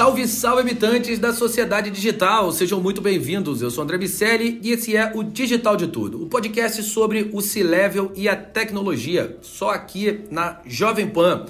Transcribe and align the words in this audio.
Salve, 0.00 0.26
salve 0.26 0.62
habitantes 0.62 1.18
da 1.18 1.34
sociedade 1.34 1.90
digital, 1.90 2.50
sejam 2.52 2.80
muito 2.80 3.02
bem-vindos. 3.02 3.60
Eu 3.60 3.70
sou 3.70 3.84
André 3.84 3.98
Bicelli 3.98 4.58
e 4.62 4.70
esse 4.70 4.96
é 4.96 5.12
o 5.14 5.22
Digital 5.22 5.76
de 5.76 5.88
Tudo, 5.88 6.24
o 6.24 6.26
podcast 6.26 6.82
sobre 6.84 7.28
o 7.34 7.42
C-Level 7.42 8.10
e 8.16 8.26
a 8.26 8.34
tecnologia, 8.34 9.36
só 9.42 9.68
aqui 9.68 10.24
na 10.30 10.62
Jovem 10.64 11.06
Pan. 11.06 11.44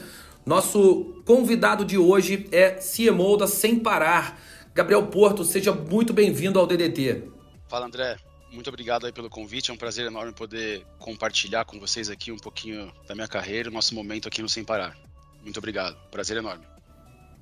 Nosso 0.45 1.23
convidado 1.25 1.85
de 1.85 1.97
hoje 1.97 2.49
é 2.51 2.71
CMO 2.71 3.37
da 3.37 3.47
Sem 3.47 3.79
Parar, 3.79 4.43
Gabriel 4.75 5.07
Porto, 5.07 5.45
seja 5.45 5.73
muito 5.73 6.13
bem-vindo 6.13 6.59
ao 6.59 6.67
DDT. 6.67 7.23
Fala 7.69 7.87
André, 7.87 8.17
muito 8.51 8.67
obrigado 8.67 9.07
aí 9.07 9.13
pelo 9.13 9.31
convite, 9.31 9.71
é 9.71 9.75
um 9.75 9.77
prazer 9.77 10.07
enorme 10.07 10.33
poder 10.33 10.85
compartilhar 10.99 11.65
com 11.65 11.79
vocês 11.79 12.11
aqui 12.11 12.33
um 12.33 12.37
pouquinho 12.37 12.93
da 13.07 13.15
minha 13.15 13.29
carreira, 13.29 13.71
o 13.71 13.73
nosso 13.73 13.95
momento 13.95 14.27
aqui 14.27 14.43
no 14.43 14.49
Sem 14.49 14.65
Parar. 14.65 14.99
Muito 15.41 15.59
obrigado, 15.59 15.97
prazer 16.11 16.37
enorme. 16.37 16.70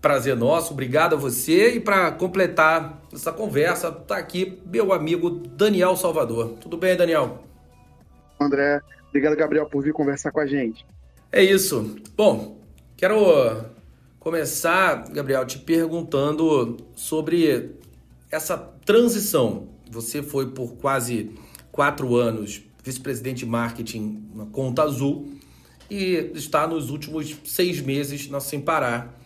Prazer 0.00 0.36
nosso, 0.36 0.72
obrigado 0.72 1.14
a 1.14 1.18
você. 1.18 1.74
E 1.74 1.80
para 1.80 2.12
completar 2.12 3.02
essa 3.12 3.32
conversa, 3.32 3.90
tá 3.90 4.16
aqui 4.16 4.60
meu 4.64 4.92
amigo 4.92 5.28
Daniel 5.30 5.96
Salvador. 5.96 6.54
Tudo 6.60 6.76
bem, 6.76 6.96
Daniel? 6.96 7.42
André, 8.40 8.80
obrigado, 9.08 9.36
Gabriel, 9.36 9.66
por 9.66 9.82
vir 9.82 9.92
conversar 9.92 10.30
com 10.30 10.38
a 10.38 10.46
gente. 10.46 10.86
É 11.32 11.42
isso. 11.42 11.96
Bom, 12.16 12.60
quero 12.96 13.64
começar, 14.20 15.08
Gabriel, 15.10 15.44
te 15.44 15.58
perguntando 15.58 16.76
sobre 16.94 17.72
essa 18.30 18.56
transição. 18.56 19.68
Você 19.90 20.22
foi 20.22 20.50
por 20.50 20.76
quase 20.76 21.34
quatro 21.72 22.14
anos 22.14 22.62
vice-presidente 22.84 23.38
de 23.38 23.46
marketing 23.46 24.30
na 24.32 24.46
Conta 24.46 24.82
Azul 24.84 25.28
e 25.90 26.30
está 26.34 26.66
nos 26.66 26.88
últimos 26.88 27.36
seis 27.44 27.80
meses 27.80 28.28
na 28.30 28.38
Sem 28.38 28.60
Parar 28.60 29.18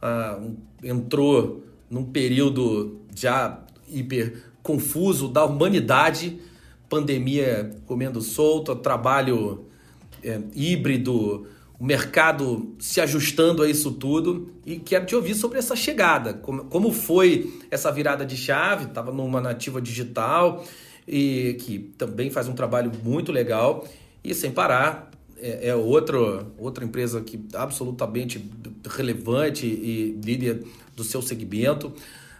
ah, 0.00 0.40
entrou 0.82 1.64
num 1.90 2.04
período 2.04 3.00
já 3.14 3.60
hiper 3.88 4.42
confuso 4.62 5.28
da 5.28 5.44
humanidade, 5.44 6.40
pandemia 6.88 7.70
comendo 7.86 8.20
solto, 8.20 8.74
trabalho 8.76 9.64
é, 10.22 10.40
híbrido, 10.54 11.46
o 11.78 11.84
mercado 11.84 12.74
se 12.78 13.00
ajustando 13.00 13.62
a 13.62 13.68
isso 13.68 13.92
tudo. 13.92 14.52
E 14.64 14.76
quero 14.76 15.06
te 15.06 15.14
ouvir 15.14 15.34
sobre 15.34 15.58
essa 15.58 15.76
chegada, 15.76 16.34
como, 16.34 16.64
como 16.64 16.92
foi 16.92 17.52
essa 17.70 17.92
virada 17.92 18.24
de 18.24 18.36
chave, 18.36 18.86
estava 18.86 19.12
numa 19.12 19.40
nativa 19.40 19.80
digital 19.80 20.64
e 21.06 21.56
que 21.60 21.78
também 21.96 22.30
faz 22.30 22.48
um 22.48 22.54
trabalho 22.54 22.90
muito 23.04 23.30
legal. 23.30 23.86
E 24.24 24.34
sem 24.34 24.50
parar 24.50 25.10
é, 25.38 25.68
é 25.68 25.74
outro, 25.74 26.54
outra 26.58 26.84
empresa 26.84 27.20
que 27.20 27.46
absolutamente 27.54 28.50
relevante 28.88 29.66
e 29.66 30.12
líder 30.22 30.66
do 30.94 31.04
seu 31.04 31.20
segmento. 31.20 31.94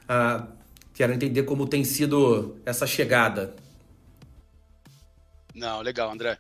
Ah, 0.09 0.47
quero 0.95 1.13
entender 1.13 1.43
como 1.43 1.67
tem 1.67 1.85
sido 1.85 2.57
essa 2.65 2.87
chegada. 2.87 3.55
Não, 5.55 5.81
legal, 5.81 6.11
André. 6.11 6.39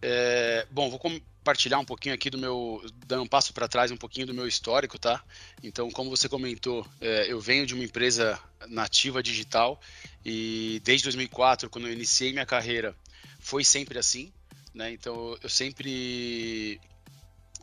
É, 0.00 0.66
bom, 0.70 0.90
vou 0.90 0.98
compartilhar 0.98 1.78
um 1.78 1.84
pouquinho 1.84 2.14
aqui 2.14 2.30
do 2.30 2.38
meu, 2.38 2.80
dando 3.06 3.24
um 3.24 3.26
passo 3.26 3.52
para 3.52 3.68
trás 3.68 3.90
um 3.90 3.96
pouquinho 3.96 4.26
do 4.26 4.34
meu 4.34 4.46
histórico, 4.46 4.98
tá? 4.98 5.22
Então, 5.62 5.90
como 5.90 6.10
você 6.10 6.28
comentou, 6.28 6.86
é, 7.00 7.30
eu 7.30 7.40
venho 7.40 7.66
de 7.66 7.74
uma 7.74 7.84
empresa 7.84 8.38
nativa 8.68 9.22
digital 9.22 9.80
e 10.24 10.80
desde 10.84 11.04
2004, 11.04 11.68
quando 11.68 11.88
eu 11.88 11.92
iniciei 11.92 12.32
minha 12.32 12.46
carreira, 12.46 12.94
foi 13.40 13.64
sempre 13.64 13.98
assim. 13.98 14.32
Né? 14.74 14.92
Então, 14.92 15.36
eu 15.42 15.48
sempre 15.48 16.80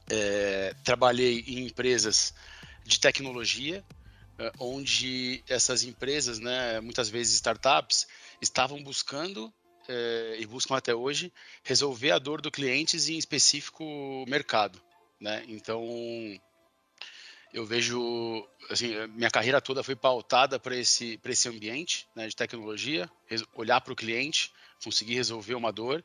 é, 0.10 0.76
trabalhei 0.84 1.44
em 1.48 1.66
empresas 1.66 2.34
de 2.86 3.00
tecnologia, 3.00 3.84
é, 4.38 4.52
onde 4.60 5.44
essas 5.48 5.84
empresas, 5.84 6.40
né, 6.40 6.80
muitas 6.80 7.10
vezes 7.10 7.36
startups, 7.36 8.08
estavam 8.42 8.82
buscando 8.84 9.54
é, 9.88 10.38
e 10.40 10.46
buscam 10.46 10.76
até 10.76 10.94
hoje 10.94 11.34
resolver 11.64 12.12
a 12.12 12.20
dor 12.20 12.42
do 12.42 12.52
cliente 12.52 12.98
em 12.98 13.18
específico 13.18 13.84
mercado. 14.28 14.82
Né? 15.20 15.44
Então, 15.48 15.84
eu 17.52 17.66
vejo, 17.66 18.48
assim, 18.70 18.96
minha 19.08 19.32
carreira 19.32 19.60
toda 19.60 19.84
foi 19.84 19.96
pautada 19.96 20.60
para 20.60 20.76
esse, 20.76 21.20
esse 21.26 21.50
ambiente 21.50 22.08
né, 22.16 22.28
de 22.28 22.36
tecnologia, 22.36 23.10
olhar 23.56 23.82
para 23.82 23.94
o 23.94 23.96
cliente, 23.96 24.54
conseguir 24.84 25.16
resolver 25.16 25.56
uma 25.56 25.72
dor 25.72 26.04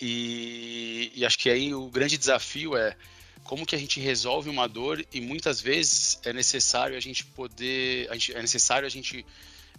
e, 0.00 1.12
e, 1.14 1.24
acho 1.24 1.38
que 1.38 1.50
aí 1.50 1.74
o 1.74 1.88
grande 1.88 2.16
desafio 2.16 2.76
é 2.76 2.96
como 3.42 3.66
que 3.66 3.74
a 3.74 3.78
gente 3.78 3.98
resolve 3.98 4.48
uma 4.48 4.68
dor 4.68 5.04
e 5.12 5.20
muitas 5.20 5.60
vezes 5.60 6.20
é 6.24 6.32
necessário 6.32 6.96
a 6.96 7.00
gente 7.00 7.24
poder, 7.24 8.08
a 8.10 8.14
gente, 8.14 8.34
é 8.34 8.40
necessário 8.40 8.86
a 8.86 8.90
gente 8.90 9.24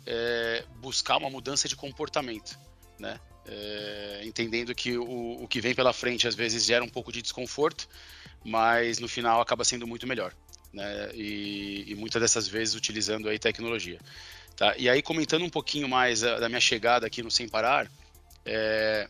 é, 0.06 0.66
buscar 0.78 1.18
uma 1.18 1.30
mudança 1.30 1.68
de 1.68 1.76
comportamento, 1.76 2.58
né? 2.98 3.20
É, 3.48 4.22
entendendo 4.26 4.76
que 4.76 4.98
o, 4.98 5.44
o 5.44 5.48
que 5.48 5.62
vem 5.62 5.74
pela 5.74 5.94
frente 5.94 6.28
às 6.28 6.36
vezes 6.36 6.66
gera 6.66 6.84
um 6.84 6.90
pouco 6.90 7.12
de 7.12 7.22
desconforto, 7.22 7.88
mas 8.44 9.00
no 9.00 9.08
final 9.08 9.42
acaba 9.42 9.64
sendo 9.64 9.88
muito 9.88 10.06
melhor, 10.06 10.34
né? 10.74 11.12
E, 11.14 11.86
e 11.88 11.96
muitas 11.96 12.22
dessas 12.22 12.48
vezes 12.48 12.76
utilizando 12.76 13.30
aí 13.30 13.40
tecnologia, 13.40 14.00
tá? 14.56 14.76
E 14.78 14.90
aí 14.90 15.02
comentando 15.02 15.44
um 15.44 15.50
pouquinho 15.50 15.88
mais 15.88 16.24
a, 16.24 16.40
da 16.40 16.50
minha 16.50 16.62
chegada 16.62 17.08
aqui 17.08 17.24
no 17.24 17.32
Sem 17.32 17.48
Parar, 17.48 17.90
é, 18.46 19.08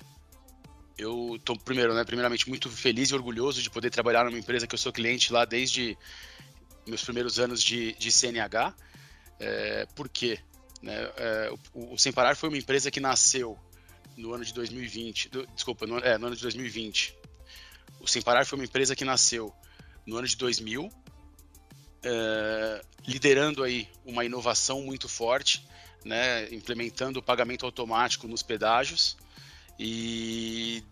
eu 0.99 1.37
estou 1.37 1.57
primeiro, 1.57 1.93
né, 1.93 2.03
primeiramente 2.03 2.49
muito 2.49 2.69
feliz 2.69 3.09
e 3.09 3.15
orgulhoso 3.15 3.61
de 3.61 3.69
poder 3.69 3.89
trabalhar 3.89 4.25
numa 4.25 4.37
empresa 4.37 4.67
que 4.67 4.75
eu 4.75 4.79
sou 4.79 4.91
cliente 4.91 5.31
lá 5.31 5.45
desde 5.45 5.97
meus 6.85 7.03
primeiros 7.03 7.39
anos 7.39 7.63
de, 7.63 7.93
de 7.93 8.11
CNH. 8.11 8.75
É, 9.39 9.87
por 9.95 10.09
quê? 10.09 10.39
Né, 10.81 10.93
é, 11.15 11.51
o, 11.73 11.93
o 11.93 11.97
Sem 11.97 12.11
Parar 12.11 12.35
foi 12.35 12.49
uma 12.49 12.57
empresa 12.57 12.91
que 12.91 12.99
nasceu 12.99 13.57
no 14.17 14.33
ano 14.33 14.43
de 14.43 14.53
2020, 14.53 15.29
do, 15.29 15.47
desculpa, 15.47 15.87
no, 15.87 15.99
é, 15.99 16.17
no 16.17 16.27
ano 16.27 16.35
de 16.35 16.41
2020. 16.41 17.17
O 18.01 18.07
Sem 18.07 18.21
Parar 18.21 18.45
foi 18.45 18.59
uma 18.59 18.65
empresa 18.65 18.93
que 18.93 19.05
nasceu 19.05 19.53
no 20.05 20.17
ano 20.17 20.27
de 20.27 20.35
2000, 20.35 20.91
é, 22.03 22.85
liderando 23.07 23.63
aí 23.63 23.87
uma 24.05 24.25
inovação 24.25 24.81
muito 24.81 25.07
forte, 25.07 25.65
né, 26.03 26.53
implementando 26.53 27.19
o 27.19 27.23
pagamento 27.23 27.65
automático 27.65 28.27
nos 28.27 28.43
pedágios, 28.43 29.17
e 29.77 30.83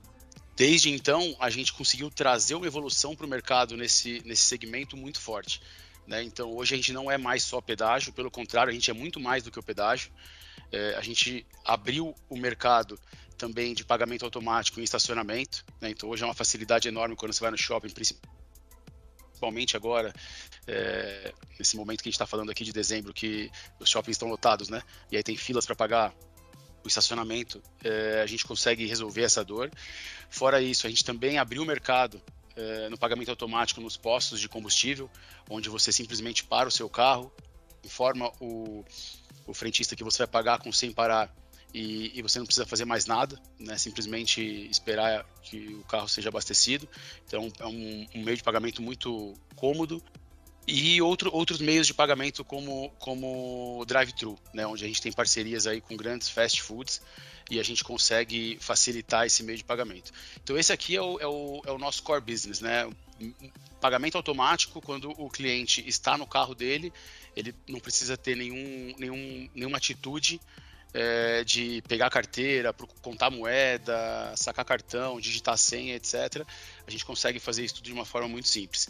desde 0.58 0.90
então 0.90 1.36
a 1.40 1.52
gente 1.52 1.72
conseguiu 1.72 2.10
trazer 2.10 2.56
uma 2.56 2.66
evolução 2.66 3.16
para 3.16 3.28
o 3.28 3.30
mercado 3.30 3.78
nesse, 3.78 4.24
nesse 4.26 4.42
segmento 4.42 4.98
muito 4.98 5.22
forte. 5.22 5.62
Né? 6.08 6.24
Então 6.24 6.52
hoje 6.56 6.74
a 6.74 6.78
gente 6.78 6.92
não 6.92 7.12
é 7.12 7.18
mais 7.18 7.44
só 7.44 7.62
pedágio, 7.62 8.12
pelo 8.12 8.32
contrário, 8.32 8.72
a 8.72 8.74
gente 8.74 8.90
é 8.90 8.94
muito 8.94 9.20
mais 9.20 9.44
do 9.44 9.52
que 9.52 9.60
o 9.60 9.64
pedágio. 9.64 10.12
É, 10.72 10.96
a 10.96 11.02
gente 11.02 11.46
abriu 11.64 12.16
o 12.28 12.36
mercado 12.36 13.00
também 13.38 13.76
de 13.76 13.86
pagamento 13.86 14.26
automático 14.26 14.80
em 14.80 14.84
estacionamento. 14.84 15.64
Né? 15.80 15.92
Então 15.92 16.10
hoje 16.10 16.24
é 16.24 16.26
uma 16.26 16.34
facilidade 16.34 16.88
enorme 16.88 17.16
quando 17.16 17.34
você 17.34 17.42
vai 17.42 17.52
no 17.52 17.58
shopping, 17.58 17.92
principalmente 17.92 19.78
agora, 19.78 20.12
é, 20.66 21.34
nesse 21.60 21.78
momento 21.78 22.02
que 22.02 22.10
a 22.10 22.12
gente 22.12 22.16
está 22.16 22.26
falando 22.26 22.50
aqui 22.50 22.64
de 22.64 22.74
dezembro, 22.74 23.14
que 23.14 23.52
os 23.80 23.88
shoppings 23.88 24.16
estão 24.16 24.28
lotados, 24.28 24.70
né? 24.70 24.82
E 25.12 25.18
aí 25.18 25.22
tem 25.22 25.38
filas 25.38 25.68
para 25.68 25.76
pagar 25.76 26.16
o 26.84 26.88
estacionamento, 26.88 27.62
é, 27.84 28.22
a 28.22 28.26
gente 28.26 28.46
consegue 28.46 28.86
resolver 28.86 29.24
essa 29.24 29.44
dor. 29.44 29.72
Fora 30.30 30.62
isso, 30.62 30.88
a 30.88 30.90
gente 30.90 31.04
também 31.04 31.38
abriu 31.38 31.64
o 31.64 31.66
mercado 31.66 32.22
é, 32.56 32.90
no 32.90 32.98
pagamento 32.98 33.30
automático 33.30 33.80
nos 33.80 33.98
postos 33.98 34.40
de 34.40 34.50
combustível, 34.50 35.10
onde 35.50 35.70
você 35.70 35.92
simplesmente 35.92 36.44
para 36.44 36.68
o 36.68 36.72
seu 36.72 36.90
carro, 36.90 37.32
informa 37.84 38.32
o, 38.40 38.84
o 39.46 39.54
frentista 39.54 39.96
que 39.96 40.04
você 40.04 40.20
vai 40.20 40.28
pagar 40.28 40.60
com 40.60 40.72
sem 40.72 40.92
parar 40.92 41.34
e, 41.74 42.18
e, 42.18 42.22
você 42.22 42.40
não 42.40 42.46
precisa 42.46 42.66
fazer 42.66 42.86
mais 42.86 43.06
nada, 43.06 43.40
né? 43.60 43.78
simplesmente 43.78 44.42
esperar 44.70 45.26
que 45.44 45.76
o 45.76 45.84
carro 45.84 46.08
seja 46.08 46.30
abastecido. 46.30 46.88
Então 47.26 47.52
é 47.60 47.66
um, 47.66 48.08
um 48.16 48.24
meio 48.24 48.38
de 48.38 48.44
pagamento 48.44 48.82
muito 48.82 49.34
cômodo. 49.56 50.02
E 50.68 51.02
outro, 51.02 51.30
outros 51.34 51.62
meios 51.62 51.88
de 51.88 51.94
pagamento 51.94 52.44
como, 52.44 52.90
como 53.00 53.86
drive-thru, 53.88 54.38
né? 54.54 54.68
onde 54.68 54.84
a 54.84 54.88
gente 54.88 55.02
tem 55.02 55.14
parcerias 55.14 55.66
aí 55.66 55.80
com 55.80 55.96
grandes 55.96 56.28
fast 56.28 56.62
foods 56.62 57.02
e 57.50 57.58
a 57.58 57.64
gente 57.64 57.86
consegue 57.86 58.58
facilitar 58.60 59.26
esse 59.26 59.42
meio 59.44 59.58
de 59.58 59.64
pagamento. 59.64 60.12
Então 60.44 60.58
esse 60.58 60.74
aqui 60.74 60.98
é 60.98 61.02
o, 61.02 61.20
é 61.22 61.26
o, 61.26 61.62
é 61.68 61.72
o 61.72 61.78
nosso 61.78 62.04
core 62.04 62.20
business, 62.22 62.60
né? 62.60 62.90
Pagamento 63.80 64.18
automático 64.18 64.82
quando 64.82 65.10
o 65.12 65.30
cliente 65.30 65.88
está 65.88 66.18
no 66.18 66.28
carro 66.28 66.54
dele, 66.54 66.92
ele 67.34 67.56
não 67.66 67.80
precisa 67.80 68.18
ter 68.18 68.36
nenhum, 68.36 68.94
nenhum, 68.98 69.50
nenhuma 69.56 69.78
atitude 69.78 70.42
é, 70.94 71.44
de 71.44 71.82
pegar 71.88 72.10
carteira, 72.10 72.74
contar 73.02 73.30
moeda, 73.30 74.34
sacar 74.36 74.66
cartão, 74.66 75.20
digitar 75.20 75.58
senha, 75.58 75.96
etc. 75.96 76.46
A 76.86 76.92
gente 76.92 77.06
consegue 77.06 77.40
fazer 77.40 77.64
isso 77.64 77.76
tudo 77.76 77.86
de 77.86 77.94
uma 77.94 78.06
forma 78.06 78.28
muito 78.28 78.48
simples. 78.48 78.90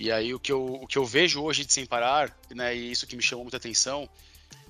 E 0.00 0.10
aí 0.10 0.32
o 0.32 0.40
que 0.40 0.50
eu, 0.50 0.64
o 0.64 0.86
que 0.86 0.96
eu 0.96 1.04
vejo 1.04 1.42
hoje 1.42 1.62
de 1.62 1.74
Sem 1.74 1.84
Parar, 1.84 2.34
né, 2.54 2.74
e 2.74 2.90
isso 2.90 3.06
que 3.06 3.14
me 3.14 3.22
chamou 3.22 3.44
muita 3.44 3.58
atenção, 3.58 4.08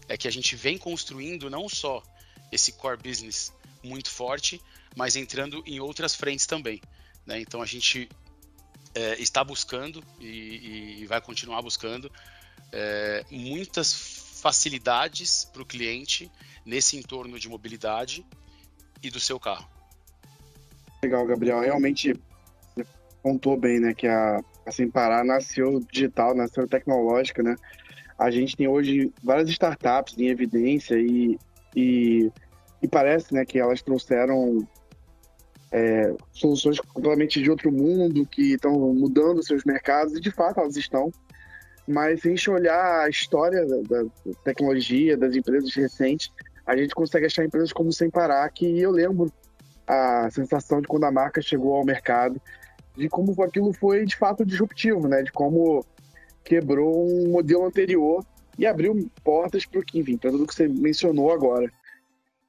é 0.09 0.17
que 0.17 0.27
a 0.27 0.31
gente 0.31 0.57
vem 0.57 0.77
construindo 0.77 1.49
não 1.49 1.69
só 1.69 2.03
esse 2.51 2.73
core 2.73 3.01
business 3.01 3.55
muito 3.81 4.11
forte, 4.11 4.61
mas 4.97 5.15
entrando 5.15 5.63
em 5.65 5.79
outras 5.79 6.17
frentes 6.17 6.47
também. 6.47 6.83
Né? 7.25 7.41
Então 7.41 7.63
a 7.63 7.65
gente 7.65 8.09
é, 8.93 9.23
está 9.23 9.45
buscando 9.45 10.03
e, 10.19 10.99
e, 11.03 11.07
vai 11.07 11.21
continuar 11.21 11.63
buscando 11.63 12.11
é, 12.73 13.25
muitas 13.31 13.93
facilidades 14.43 15.45
para 15.45 15.63
o 15.63 15.65
cliente 15.65 16.29
nesse 16.67 16.97
entorno 16.97 17.39
de 17.39 17.49
mobilidade 17.49 18.27
e 19.01 19.09
do 19.11 19.21
seu 19.21 19.39
carro. 19.39 19.71
Legal, 21.05 21.25
Gabriel. 21.25 21.61
Realmente 21.61 22.15
você 22.75 22.85
contou 23.23 23.57
bem, 23.57 23.79
né, 23.79 23.95
que 23.95 24.09
a, 24.09 24.43
a 24.71 24.73
Sem 24.73 24.89
Parar 24.89 25.25
nasceu 25.25 25.81
digital, 25.93 26.35
nasceu 26.35 26.67
tecnológica, 26.67 27.43
né? 27.43 27.57
A 28.19 28.31
gente 28.31 28.57
tem 28.57 28.69
hoje 28.69 29.13
várias 29.23 29.51
startups 29.51 30.17
em 30.19 30.29
evidência 30.29 30.95
e, 30.95 31.39
e, 31.75 32.31
e 32.83 32.89
parece, 32.89 33.35
né, 33.35 33.45
que 33.45 33.59
elas 33.59 33.83
trouxeram 33.83 34.67
é, 35.73 36.15
soluções 36.33 36.79
completamente 36.81 37.43
de 37.43 37.51
outro 37.51 37.73
mundo 37.73 38.27
que 38.27 38.55
estão 38.55 38.73
mudando 38.95 39.43
seus 39.43 39.65
mercados 39.65 40.15
e 40.15 40.21
de 40.21 40.31
fato 40.31 40.61
elas 40.61 40.77
estão. 40.77 41.11
Mas 41.89 42.21
se 42.21 42.29
a 42.29 42.31
gente 42.31 42.51
olhar 42.51 43.01
a 43.01 43.09
história 43.09 43.67
da, 43.67 44.03
da 44.03 44.11
tecnologia, 44.45 45.17
das 45.17 45.35
empresas 45.35 45.75
recentes, 45.75 46.31
a 46.67 46.77
gente 46.77 46.95
consegue 46.95 47.27
achar 47.27 47.45
empresas 47.45 47.73
como 47.73 47.93
Sem 47.93 48.11
Parar, 48.11 48.49
que 48.51 48.81
eu 48.81 48.91
lembro 48.91 49.33
a 49.87 50.31
sensação 50.31 50.81
de 50.81 50.87
quando 50.87 51.05
a 51.05 51.11
marca 51.11 51.41
chegou 51.41 51.75
ao 51.75 51.85
mercado, 51.85 52.41
de 52.97 53.09
como 53.09 53.41
aquilo 53.43 53.73
foi 53.73 54.05
de 54.05 54.17
fato 54.17 54.45
disruptivo, 54.45 55.09
né? 55.09 55.23
De 55.23 55.33
como 55.33 55.85
quebrou 56.45 57.09
um 57.09 57.31
modelo 57.31 57.65
anterior 57.65 58.25
e 58.59 58.67
abriu 58.67 59.11
portas 59.23 59.65
para 59.65 59.81
o 59.81 59.85
que, 59.85 59.99
enfim, 59.99 60.17
para 60.17 60.31
tudo 60.31 60.47
que 60.47 60.55
você 60.55 60.69
mencionou 60.69 61.33
agora. 61.33 61.73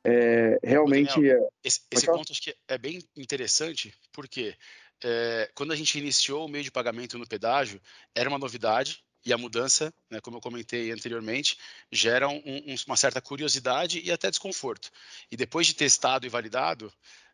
É, 0.03 0.59
realmente. 0.63 1.15
Daniel, 1.15 1.43
é... 1.43 1.49
Esse, 1.63 1.81
esse 1.91 2.05
ponto 2.05 2.31
acho 2.31 2.41
que 2.41 2.55
é 2.67 2.77
bem 2.77 2.99
interessante, 3.15 3.93
porque 4.11 4.55
é, 5.03 5.49
quando 5.53 5.71
a 5.71 5.75
gente 5.75 5.97
iniciou 5.97 6.45
o 6.45 6.49
meio 6.49 6.63
de 6.63 6.71
pagamento 6.71 7.17
no 7.17 7.27
pedágio, 7.27 7.81
era 8.15 8.29
uma 8.29 8.39
novidade, 8.39 9.03
e 9.25 9.31
a 9.31 9.38
mudança, 9.38 9.93
né, 10.09 10.19
como 10.19 10.38
eu 10.38 10.41
comentei 10.41 10.91
anteriormente, 10.91 11.57
gera 11.91 12.27
um, 12.27 12.41
um, 12.45 12.75
uma 12.88 12.97
certa 12.97 13.21
curiosidade 13.21 14.01
e 14.03 14.11
até 14.11 14.29
desconforto. 14.29 14.89
E 15.31 15.38
depois 15.38 15.67
de 15.67 15.75
testado 15.75 16.25
e 16.25 16.29
validado, 16.29 16.91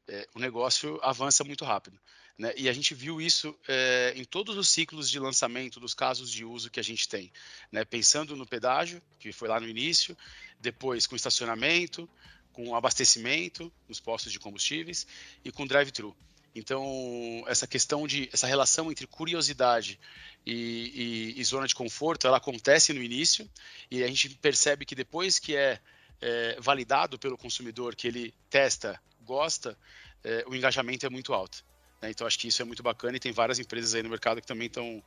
é, 0.07 0.27
o 0.35 0.39
negócio 0.39 0.99
avança 1.01 1.43
muito 1.43 1.63
rápido. 1.63 1.97
Né? 2.37 2.53
E 2.55 2.69
a 2.69 2.73
gente 2.73 2.93
viu 2.93 3.19
isso 3.19 3.57
é, 3.67 4.13
em 4.15 4.23
todos 4.23 4.55
os 4.57 4.69
ciclos 4.69 5.09
de 5.09 5.19
lançamento 5.19 5.79
dos 5.79 5.93
casos 5.93 6.31
de 6.31 6.45
uso 6.45 6.69
que 6.69 6.79
a 6.79 6.83
gente 6.83 7.07
tem. 7.09 7.31
Né? 7.71 7.83
Pensando 7.83 8.35
no 8.35 8.45
pedágio, 8.45 9.01
que 9.19 9.31
foi 9.31 9.47
lá 9.47 9.59
no 9.59 9.67
início, 9.67 10.15
depois 10.59 11.07
com 11.07 11.15
estacionamento, 11.15 12.07
com 12.53 12.75
abastecimento 12.75 13.71
nos 13.87 13.99
postos 13.99 14.31
de 14.31 14.39
combustíveis 14.39 15.07
e 15.43 15.51
com 15.51 15.65
drive-thru. 15.65 16.15
Então, 16.55 17.43
essa 17.47 17.67
questão 17.67 18.07
de, 18.07 18.29
essa 18.33 18.47
relação 18.47 18.91
entre 18.91 19.05
curiosidade 19.05 19.99
e, 20.43 21.33
e, 21.35 21.39
e, 21.39 21.43
zona 21.43 21.67
de 21.67 21.75
conforto, 21.75 22.25
ela 22.25 22.37
acontece 22.37 22.93
no 22.93 23.03
início 23.03 23.47
e 23.91 24.03
a 24.03 24.07
gente 24.07 24.29
percebe 24.29 24.83
que 24.83 24.95
depois 24.95 25.37
que 25.37 25.55
é, 25.55 25.79
é 26.19 26.57
validado 26.59 27.19
pelo 27.19 27.37
consumidor, 27.37 27.95
que 27.95 28.07
ele 28.07 28.33
testa, 28.49 28.99
gosta, 29.21 29.77
é, 30.23 30.43
o 30.47 30.55
engajamento 30.55 31.05
é 31.05 31.09
muito 31.09 31.31
alto. 31.31 31.63
Né? 32.01 32.09
Então, 32.11 32.27
acho 32.27 32.39
que 32.39 32.47
isso 32.47 32.61
é 32.61 32.65
muito 32.65 32.83
bacana 32.83 33.17
e 33.17 33.19
tem 33.19 33.31
várias 33.31 33.59
empresas 33.59 33.93
aí 33.95 34.03
no 34.03 34.09
mercado 34.09 34.41
que 34.41 34.47
também 34.47 34.67
estão 34.67 35.01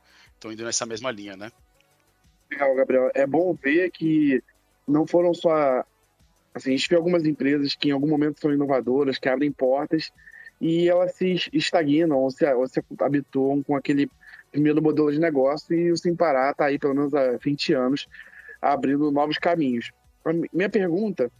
indo 0.45 0.63
nessa 0.63 0.85
mesma 0.85 1.11
linha, 1.11 1.35
né? 1.35 1.51
Legal, 2.49 2.75
Gabriel. 2.75 3.11
É 3.13 3.25
bom 3.25 3.53
ver 3.53 3.91
que 3.91 4.43
não 4.87 5.07
foram 5.07 5.33
só... 5.33 5.85
Assim, 6.53 6.73
a 6.73 6.77
gente 6.77 6.89
vê 6.89 6.95
algumas 6.95 7.25
empresas 7.25 7.75
que 7.75 7.89
em 7.89 7.91
algum 7.91 8.09
momento 8.09 8.41
são 8.41 8.51
inovadoras, 8.51 9.17
que 9.17 9.29
abrem 9.29 9.51
portas 9.51 10.11
e 10.59 10.89
elas 10.89 11.15
se 11.15 11.49
estagnam 11.53 12.17
ou 12.17 12.29
se, 12.29 12.45
ou 12.53 12.67
se 12.67 12.83
habituam 12.99 13.63
com 13.63 13.75
aquele 13.75 14.11
primeiro 14.51 14.81
modelo 14.81 15.11
de 15.11 15.19
negócio 15.19 15.73
e 15.73 15.91
o 15.91 15.97
Sem 15.97 16.13
Parar 16.13 16.51
está 16.51 16.65
aí 16.65 16.77
pelo 16.77 16.93
menos 16.93 17.13
há 17.13 17.37
20 17.37 17.73
anos 17.73 18.07
abrindo 18.61 19.09
novos 19.11 19.37
caminhos. 19.37 19.91
A 20.25 20.31
minha 20.53 20.69
pergunta 20.69 21.31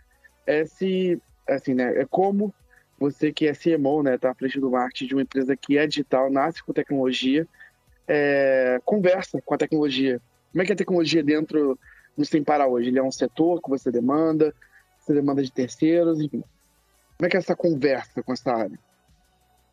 é 0.47 0.65
se, 0.65 1.21
assim, 1.47 1.73
né, 1.73 2.01
é 2.01 2.05
como 2.05 2.53
você 3.01 3.33
que 3.33 3.47
é 3.47 3.53
CMO, 3.53 4.03
né, 4.03 4.13
está 4.13 4.29
à 4.29 4.35
frente 4.35 4.59
do 4.59 4.69
marketing 4.69 5.07
de 5.07 5.15
uma 5.15 5.23
empresa 5.23 5.57
que 5.57 5.75
é 5.75 5.87
digital, 5.87 6.29
nasce 6.29 6.63
com 6.63 6.71
tecnologia, 6.71 7.47
é, 8.07 8.79
conversa 8.85 9.41
com 9.41 9.55
a 9.55 9.57
tecnologia. 9.57 10.21
Como 10.51 10.61
é 10.61 10.65
que 10.65 10.71
é 10.71 10.75
a 10.75 10.77
tecnologia 10.77 11.23
dentro 11.23 11.79
do 12.15 12.23
Sem 12.23 12.43
Parar 12.43 12.67
hoje? 12.67 12.89
Ele 12.89 12.99
é 12.99 13.03
um 13.03 13.11
setor 13.11 13.59
que 13.59 13.67
você 13.67 13.91
demanda, 13.91 14.53
você 14.99 15.15
demanda 15.15 15.41
de 15.41 15.51
terceiros, 15.51 16.19
enfim. 16.19 16.43
Como 17.17 17.25
é 17.25 17.29
que 17.29 17.35
é 17.35 17.39
essa 17.39 17.55
conversa 17.55 18.21
com 18.21 18.33
essa 18.33 18.51
área? 18.51 18.79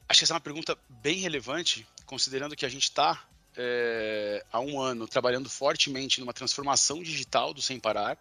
Acho 0.08 0.20
que 0.20 0.24
essa 0.24 0.32
é 0.32 0.36
uma 0.36 0.40
pergunta 0.40 0.78
bem 0.88 1.18
relevante, 1.18 1.86
considerando 2.06 2.56
que 2.56 2.64
a 2.64 2.68
gente 2.70 2.84
está 2.84 3.28
é, 3.58 4.42
há 4.50 4.58
um 4.58 4.80
ano 4.80 5.06
trabalhando 5.06 5.50
fortemente 5.50 6.18
numa 6.18 6.32
transformação 6.32 7.02
digital 7.02 7.52
do 7.52 7.60
Sem 7.60 7.78
Parar, 7.78 8.16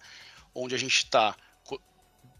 onde 0.53 0.75
a 0.75 0.77
gente 0.77 0.97
está 0.97 1.33
co 1.63 1.79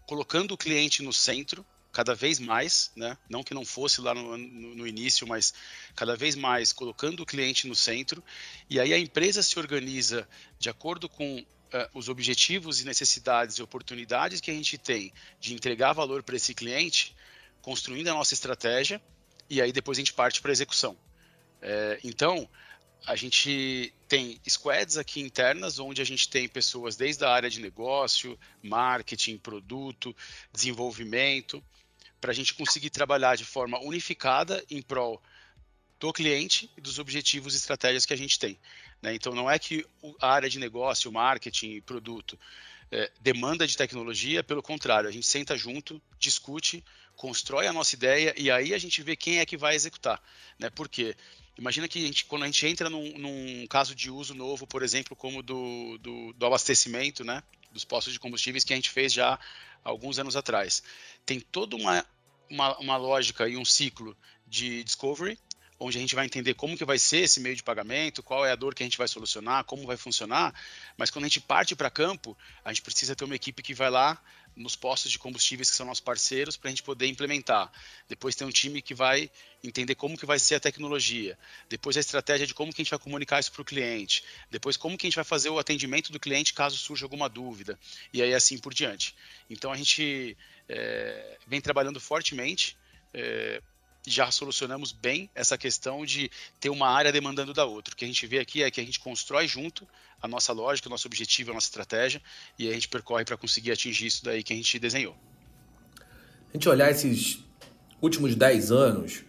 colocando 0.06 0.52
o 0.52 0.58
cliente 0.58 1.02
no 1.02 1.14
centro 1.14 1.64
cada 1.98 2.14
vez 2.14 2.38
mais, 2.38 2.92
né? 2.94 3.18
não 3.28 3.42
que 3.42 3.52
não 3.52 3.64
fosse 3.64 4.00
lá 4.00 4.14
no, 4.14 4.38
no, 4.38 4.74
no, 4.76 4.86
início, 4.86 5.26
mas 5.26 5.52
cada 5.96 6.14
vez 6.14 6.36
mais 6.36 6.72
colocando 6.72 7.24
o 7.24 7.26
cliente 7.26 7.66
no 7.66 7.74
centro, 7.74 8.22
e 8.70 8.78
aí 8.78 8.94
a 8.94 8.98
empresa 9.00 9.42
se 9.42 9.58
organiza 9.58 10.28
de 10.60 10.70
acordo 10.70 11.08
com 11.08 11.40
uh, 11.40 11.44
os 11.92 12.08
objetivos 12.08 12.80
e 12.80 12.84
necessidades 12.84 13.56
e 13.56 13.64
oportunidades 13.64 14.40
que 14.40 14.48
a 14.48 14.54
gente 14.54 14.78
tem 14.78 15.12
de 15.40 15.52
entregar 15.52 15.92
valor 15.92 16.22
para 16.22 16.36
esse 16.36 16.54
cliente, 16.54 17.16
construindo 17.60 18.06
a 18.06 18.14
nossa 18.14 18.32
estratégia 18.32 19.02
e 19.50 19.60
aí 19.60 19.72
depois 19.72 19.98
a 19.98 20.00
gente 20.00 20.12
parte 20.12 20.40
para 20.40 20.52
a 20.52 20.54
execução. 20.54 20.96
É, 21.60 21.98
então, 22.04 22.48
a 23.08 23.16
gente 23.16 23.92
tem 24.06 24.40
squads 24.48 24.96
aqui 24.96 25.20
internas, 25.20 25.80
onde 25.80 26.00
a 26.00 26.04
gente 26.04 26.28
tem 26.28 26.48
pessoas 26.48 26.94
desde 26.94 27.24
a 27.24 27.30
área 27.30 27.50
de 27.50 27.60
negócio, 27.60 28.38
marketing, 28.62 29.36
produto, 29.36 30.14
desenvolvimento, 30.52 31.60
para 32.20 32.30
a 32.30 32.34
gente 32.34 32.54
conseguir 32.54 32.90
trabalhar 32.90 33.36
de 33.36 33.44
forma 33.44 33.78
unificada 33.80 34.64
em 34.70 34.82
prol 34.82 35.22
do 35.98 36.12
cliente 36.12 36.70
e 36.76 36.80
dos 36.80 36.98
objetivos 36.98 37.54
e 37.54 37.56
estratégias 37.56 38.06
que 38.06 38.14
a 38.14 38.16
gente 38.16 38.38
tem. 38.38 38.58
Né? 39.02 39.14
Então, 39.14 39.34
não 39.34 39.50
é 39.50 39.58
que 39.58 39.84
a 40.20 40.32
área 40.32 40.48
de 40.48 40.58
negócio, 40.58 41.10
marketing 41.10 41.72
e 41.72 41.80
produto 41.80 42.38
é, 42.90 43.10
demanda 43.20 43.66
de 43.66 43.76
tecnologia, 43.76 44.42
pelo 44.42 44.62
contrário, 44.62 45.08
a 45.08 45.12
gente 45.12 45.26
senta 45.26 45.56
junto, 45.56 46.00
discute, 46.18 46.84
constrói 47.16 47.66
a 47.66 47.72
nossa 47.72 47.94
ideia 47.94 48.32
e 48.36 48.50
aí 48.50 48.72
a 48.72 48.78
gente 48.78 49.02
vê 49.02 49.16
quem 49.16 49.40
é 49.40 49.46
que 49.46 49.56
vai 49.56 49.74
executar. 49.74 50.22
Né? 50.58 50.70
Por 50.70 50.88
quê? 50.88 51.16
Imagina 51.58 51.88
que 51.88 51.98
a 51.98 52.06
gente, 52.06 52.24
quando 52.24 52.44
a 52.44 52.46
gente 52.46 52.64
entra 52.66 52.88
num, 52.88 53.18
num, 53.18 53.66
caso 53.66 53.92
de 53.92 54.10
uso 54.10 54.32
novo, 54.32 54.64
por 54.64 54.82
exemplo, 54.82 55.16
como 55.16 55.42
do, 55.42 55.98
do, 55.98 56.32
do, 56.32 56.46
abastecimento, 56.46 57.24
né, 57.24 57.42
dos 57.70 57.84
postos 57.84 58.12
de 58.12 58.20
combustíveis 58.20 58.64
que 58.64 58.72
a 58.72 58.76
gente 58.76 58.90
fez 58.90 59.12
já 59.12 59.38
alguns 59.84 60.18
anos 60.18 60.36
atrás, 60.36 60.82
tem 61.24 61.40
toda 61.40 61.76
uma, 61.76 62.04
uma, 62.50 62.78
uma 62.78 62.96
lógica 62.96 63.48
e 63.48 63.56
um 63.56 63.64
ciclo 63.64 64.16
de 64.46 64.82
discovery, 64.84 65.38
onde 65.80 65.96
a 65.96 66.00
gente 66.00 66.14
vai 66.14 66.26
entender 66.26 66.54
como 66.54 66.76
que 66.76 66.84
vai 66.84 66.98
ser 66.98 67.18
esse 67.18 67.38
meio 67.40 67.54
de 67.54 67.62
pagamento, 67.62 68.22
qual 68.22 68.44
é 68.44 68.50
a 68.50 68.56
dor 68.56 68.74
que 68.74 68.82
a 68.82 68.86
gente 68.86 68.98
vai 68.98 69.06
solucionar, 69.06 69.64
como 69.64 69.86
vai 69.86 69.96
funcionar, 69.96 70.52
mas 70.96 71.10
quando 71.10 71.24
a 71.24 71.28
gente 71.28 71.40
parte 71.40 71.76
para 71.76 71.88
campo, 71.88 72.36
a 72.64 72.72
gente 72.72 72.82
precisa 72.82 73.14
ter 73.14 73.24
uma 73.24 73.36
equipe 73.36 73.62
que 73.62 73.74
vai 73.74 73.90
lá 73.90 74.20
nos 74.58 74.76
postos 74.76 75.10
de 75.10 75.18
combustíveis 75.18 75.70
que 75.70 75.76
são 75.76 75.86
nossos 75.86 76.02
parceiros 76.02 76.56
para 76.56 76.68
a 76.68 76.70
gente 76.70 76.82
poder 76.82 77.06
implementar. 77.06 77.70
Depois 78.08 78.34
tem 78.34 78.46
um 78.46 78.50
time 78.50 78.82
que 78.82 78.94
vai 78.94 79.30
entender 79.62 79.94
como 79.94 80.18
que 80.18 80.26
vai 80.26 80.38
ser 80.38 80.56
a 80.56 80.60
tecnologia. 80.60 81.38
Depois 81.68 81.96
a 81.96 82.00
estratégia 82.00 82.46
de 82.46 82.54
como 82.54 82.72
que 82.72 82.82
a 82.82 82.84
gente 82.84 82.90
vai 82.90 82.98
comunicar 82.98 83.40
isso 83.40 83.52
para 83.52 83.62
o 83.62 83.64
cliente. 83.64 84.24
Depois 84.50 84.76
como 84.76 84.98
que 84.98 85.06
a 85.06 85.08
gente 85.08 85.16
vai 85.16 85.24
fazer 85.24 85.48
o 85.48 85.58
atendimento 85.58 86.12
do 86.12 86.20
cliente 86.20 86.52
caso 86.52 86.76
surja 86.76 87.04
alguma 87.04 87.28
dúvida. 87.28 87.78
E 88.12 88.20
aí 88.20 88.34
assim 88.34 88.58
por 88.58 88.74
diante. 88.74 89.14
Então 89.48 89.72
a 89.72 89.76
gente 89.76 90.36
é, 90.68 91.38
vem 91.46 91.60
trabalhando 91.60 92.00
fortemente 92.00 92.76
é, 93.14 93.62
já 94.10 94.30
solucionamos 94.30 94.92
bem 94.92 95.30
essa 95.34 95.56
questão 95.56 96.04
de 96.04 96.30
ter 96.60 96.70
uma 96.70 96.88
área 96.88 97.12
demandando 97.12 97.52
da 97.52 97.64
outra. 97.64 97.94
O 97.94 97.96
que 97.96 98.04
a 98.04 98.08
gente 98.08 98.26
vê 98.26 98.38
aqui 98.38 98.62
é 98.62 98.70
que 98.70 98.80
a 98.80 98.84
gente 98.84 99.00
constrói 99.00 99.46
junto 99.46 99.86
a 100.20 100.26
nossa 100.26 100.52
lógica, 100.52 100.88
o 100.88 100.90
nosso 100.90 101.06
objetivo, 101.06 101.50
a 101.50 101.54
nossa 101.54 101.66
estratégia, 101.66 102.20
e 102.58 102.68
a 102.68 102.72
gente 102.72 102.88
percorre 102.88 103.24
para 103.24 103.36
conseguir 103.36 103.72
atingir 103.72 104.06
isso 104.06 104.24
daí 104.24 104.42
que 104.42 104.52
a 104.52 104.56
gente 104.56 104.78
desenhou. 104.78 105.16
A 106.48 106.52
gente 106.52 106.68
olhar 106.68 106.90
esses 106.90 107.44
últimos 108.00 108.34
10 108.34 108.72
anos, 108.72 109.24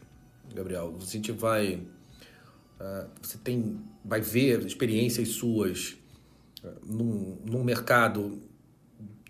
Gabriel, 0.53 0.97
a 0.99 1.05
gente 1.05 1.31
vai. 1.31 1.75
Uh, 1.75 3.09
você 3.21 3.37
tem, 3.37 3.79
vai 4.05 4.21
ver 4.21 4.65
experiências 4.65 5.29
suas 5.29 5.97
uh, 6.63 6.79
num, 6.85 7.37
num 7.45 7.63
mercado 7.63 8.41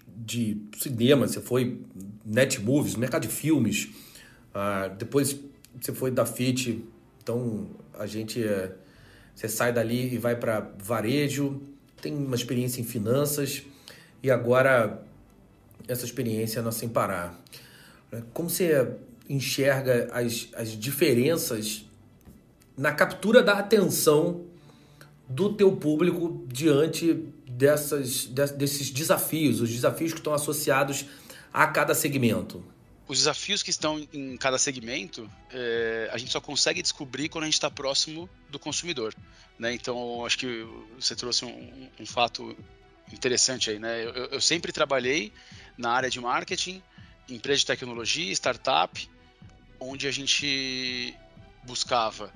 de 0.07 0.61
cinema, 0.77 1.27
você 1.27 1.41
foi 1.41 1.81
net 2.23 2.61
movies, 2.61 2.95
mercado 2.95 3.23
de 3.23 3.33
filmes, 3.33 3.89
ah, 4.53 4.87
depois 4.87 5.39
você 5.79 5.93
foi 5.93 6.11
da 6.11 6.25
FIT, 6.25 6.83
então 7.21 7.67
a 7.97 8.05
gente 8.05 8.43
é, 8.43 8.71
você 9.35 9.47
sai 9.47 9.71
dali 9.71 10.13
e 10.13 10.17
vai 10.17 10.35
para 10.35 10.71
varejo, 10.77 11.61
tem 12.01 12.13
uma 12.13 12.35
experiência 12.35 12.81
em 12.81 12.83
finanças 12.83 13.63
e 14.21 14.31
agora 14.31 15.01
essa 15.87 16.05
experiência 16.05 16.61
na 16.61 16.71
Sem 16.71 16.89
Parar. 16.89 17.39
Como 18.33 18.49
você 18.49 18.95
enxerga 19.29 20.09
as, 20.11 20.49
as 20.53 20.69
diferenças 20.69 21.85
na 22.75 22.91
captura 22.91 23.43
da 23.43 23.59
atenção 23.59 24.45
do 25.27 25.53
teu 25.53 25.71
público 25.73 26.43
diante 26.47 27.13
dessas, 27.47 28.25
desses 28.25 28.89
desafios, 28.89 29.61
os 29.61 29.69
desafios 29.69 30.11
que 30.11 30.19
estão 30.19 30.33
associados 30.33 31.05
a 31.53 31.67
cada 31.67 31.93
segmento? 31.93 32.63
Os 33.09 33.17
desafios 33.17 33.63
que 33.63 33.71
estão 33.71 34.07
em 34.13 34.37
cada 34.37 34.59
segmento, 34.59 35.27
é, 35.51 36.09
a 36.13 36.17
gente 36.19 36.31
só 36.31 36.39
consegue 36.39 36.79
descobrir 36.79 37.27
quando 37.27 37.45
a 37.45 37.47
gente 37.47 37.55
está 37.55 37.69
próximo 37.69 38.29
do 38.49 38.59
consumidor. 38.59 39.15
Né? 39.57 39.73
Então, 39.73 40.23
acho 40.23 40.37
que 40.37 40.63
você 40.95 41.15
trouxe 41.15 41.43
um, 41.43 41.89
um 41.99 42.05
fato 42.05 42.55
interessante 43.11 43.71
aí. 43.71 43.79
Né? 43.79 44.05
Eu, 44.05 44.25
eu, 44.25 44.39
sempre 44.39 44.71
trabalhei 44.71 45.33
na 45.75 45.89
área 45.89 46.07
de 46.07 46.21
marketing, 46.21 46.83
empresa 47.27 47.61
de 47.61 47.65
tecnologia, 47.65 48.31
startup, 48.31 49.09
onde 49.79 50.07
a 50.07 50.11
gente 50.11 51.15
buscava 51.63 52.31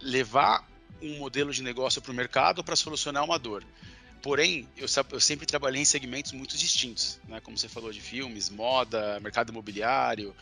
levar 0.00 0.68
um 1.00 1.16
modelo 1.18 1.52
de 1.52 1.62
negócio 1.62 2.02
para 2.02 2.10
o 2.10 2.14
mercado 2.14 2.64
para 2.64 2.74
solucionar 2.74 3.22
uma 3.22 3.38
dor. 3.38 3.64
Porém, 4.28 4.68
eu, 4.76 4.86
eu, 5.10 5.20
sempre 5.20 5.46
trabalhei 5.46 5.80
em 5.80 5.86
segmentos 5.86 6.32
muito 6.32 6.54
distintos, 6.54 7.18
né? 7.26 7.40
como 7.40 7.56
você 7.56 7.66
falou 7.66 7.90
de 7.90 8.02
filmes, 8.02 8.50
moda, 8.50 9.18
mercado 9.20 9.48
imobiliário 9.48 10.36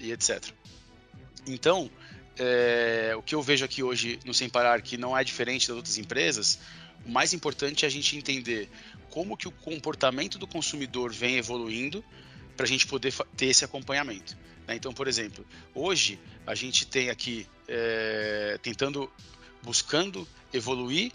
e 0.00 0.10
etc. 0.10 0.44
Então, 1.46 1.88
é, 2.36 3.12
o 3.16 3.22
que 3.22 3.32
eu 3.32 3.40
vejo 3.40 3.64
aqui 3.64 3.84
hoje 3.84 4.18
no 4.24 4.34
Sem 4.34 4.48
Parar, 4.48 4.82
que 4.82 4.96
não 4.96 5.16
é 5.16 5.22
diferente 5.22 5.68
das 5.68 5.76
outras 5.76 5.96
empresas, 5.96 6.58
o 7.06 7.08
mais 7.08 7.32
importante 7.32 7.84
é 7.84 7.86
a 7.86 7.88
gente 7.88 8.16
entender 8.16 8.68
como 9.10 9.36
que 9.36 9.46
o 9.46 9.52
comportamento 9.52 10.36
do 10.36 10.48
consumidor 10.48 11.12
vem 11.12 11.36
evoluindo 11.36 12.04
para 12.56 12.66
a 12.66 12.68
gente 12.68 12.84
poder 12.84 13.14
ter 13.36 13.46
esse 13.46 13.64
acompanhamento. 13.64 14.36
Né? 14.66 14.74
Então, 14.74 14.92
por 14.92 15.06
exemplo, 15.06 15.46
hoje 15.72 16.18
a 16.44 16.56
gente 16.56 16.84
tem 16.84 17.10
aqui 17.10 17.46
é, 17.68 18.58
tentando, 18.60 19.08
buscando 19.62 20.26
evoluir 20.52 21.12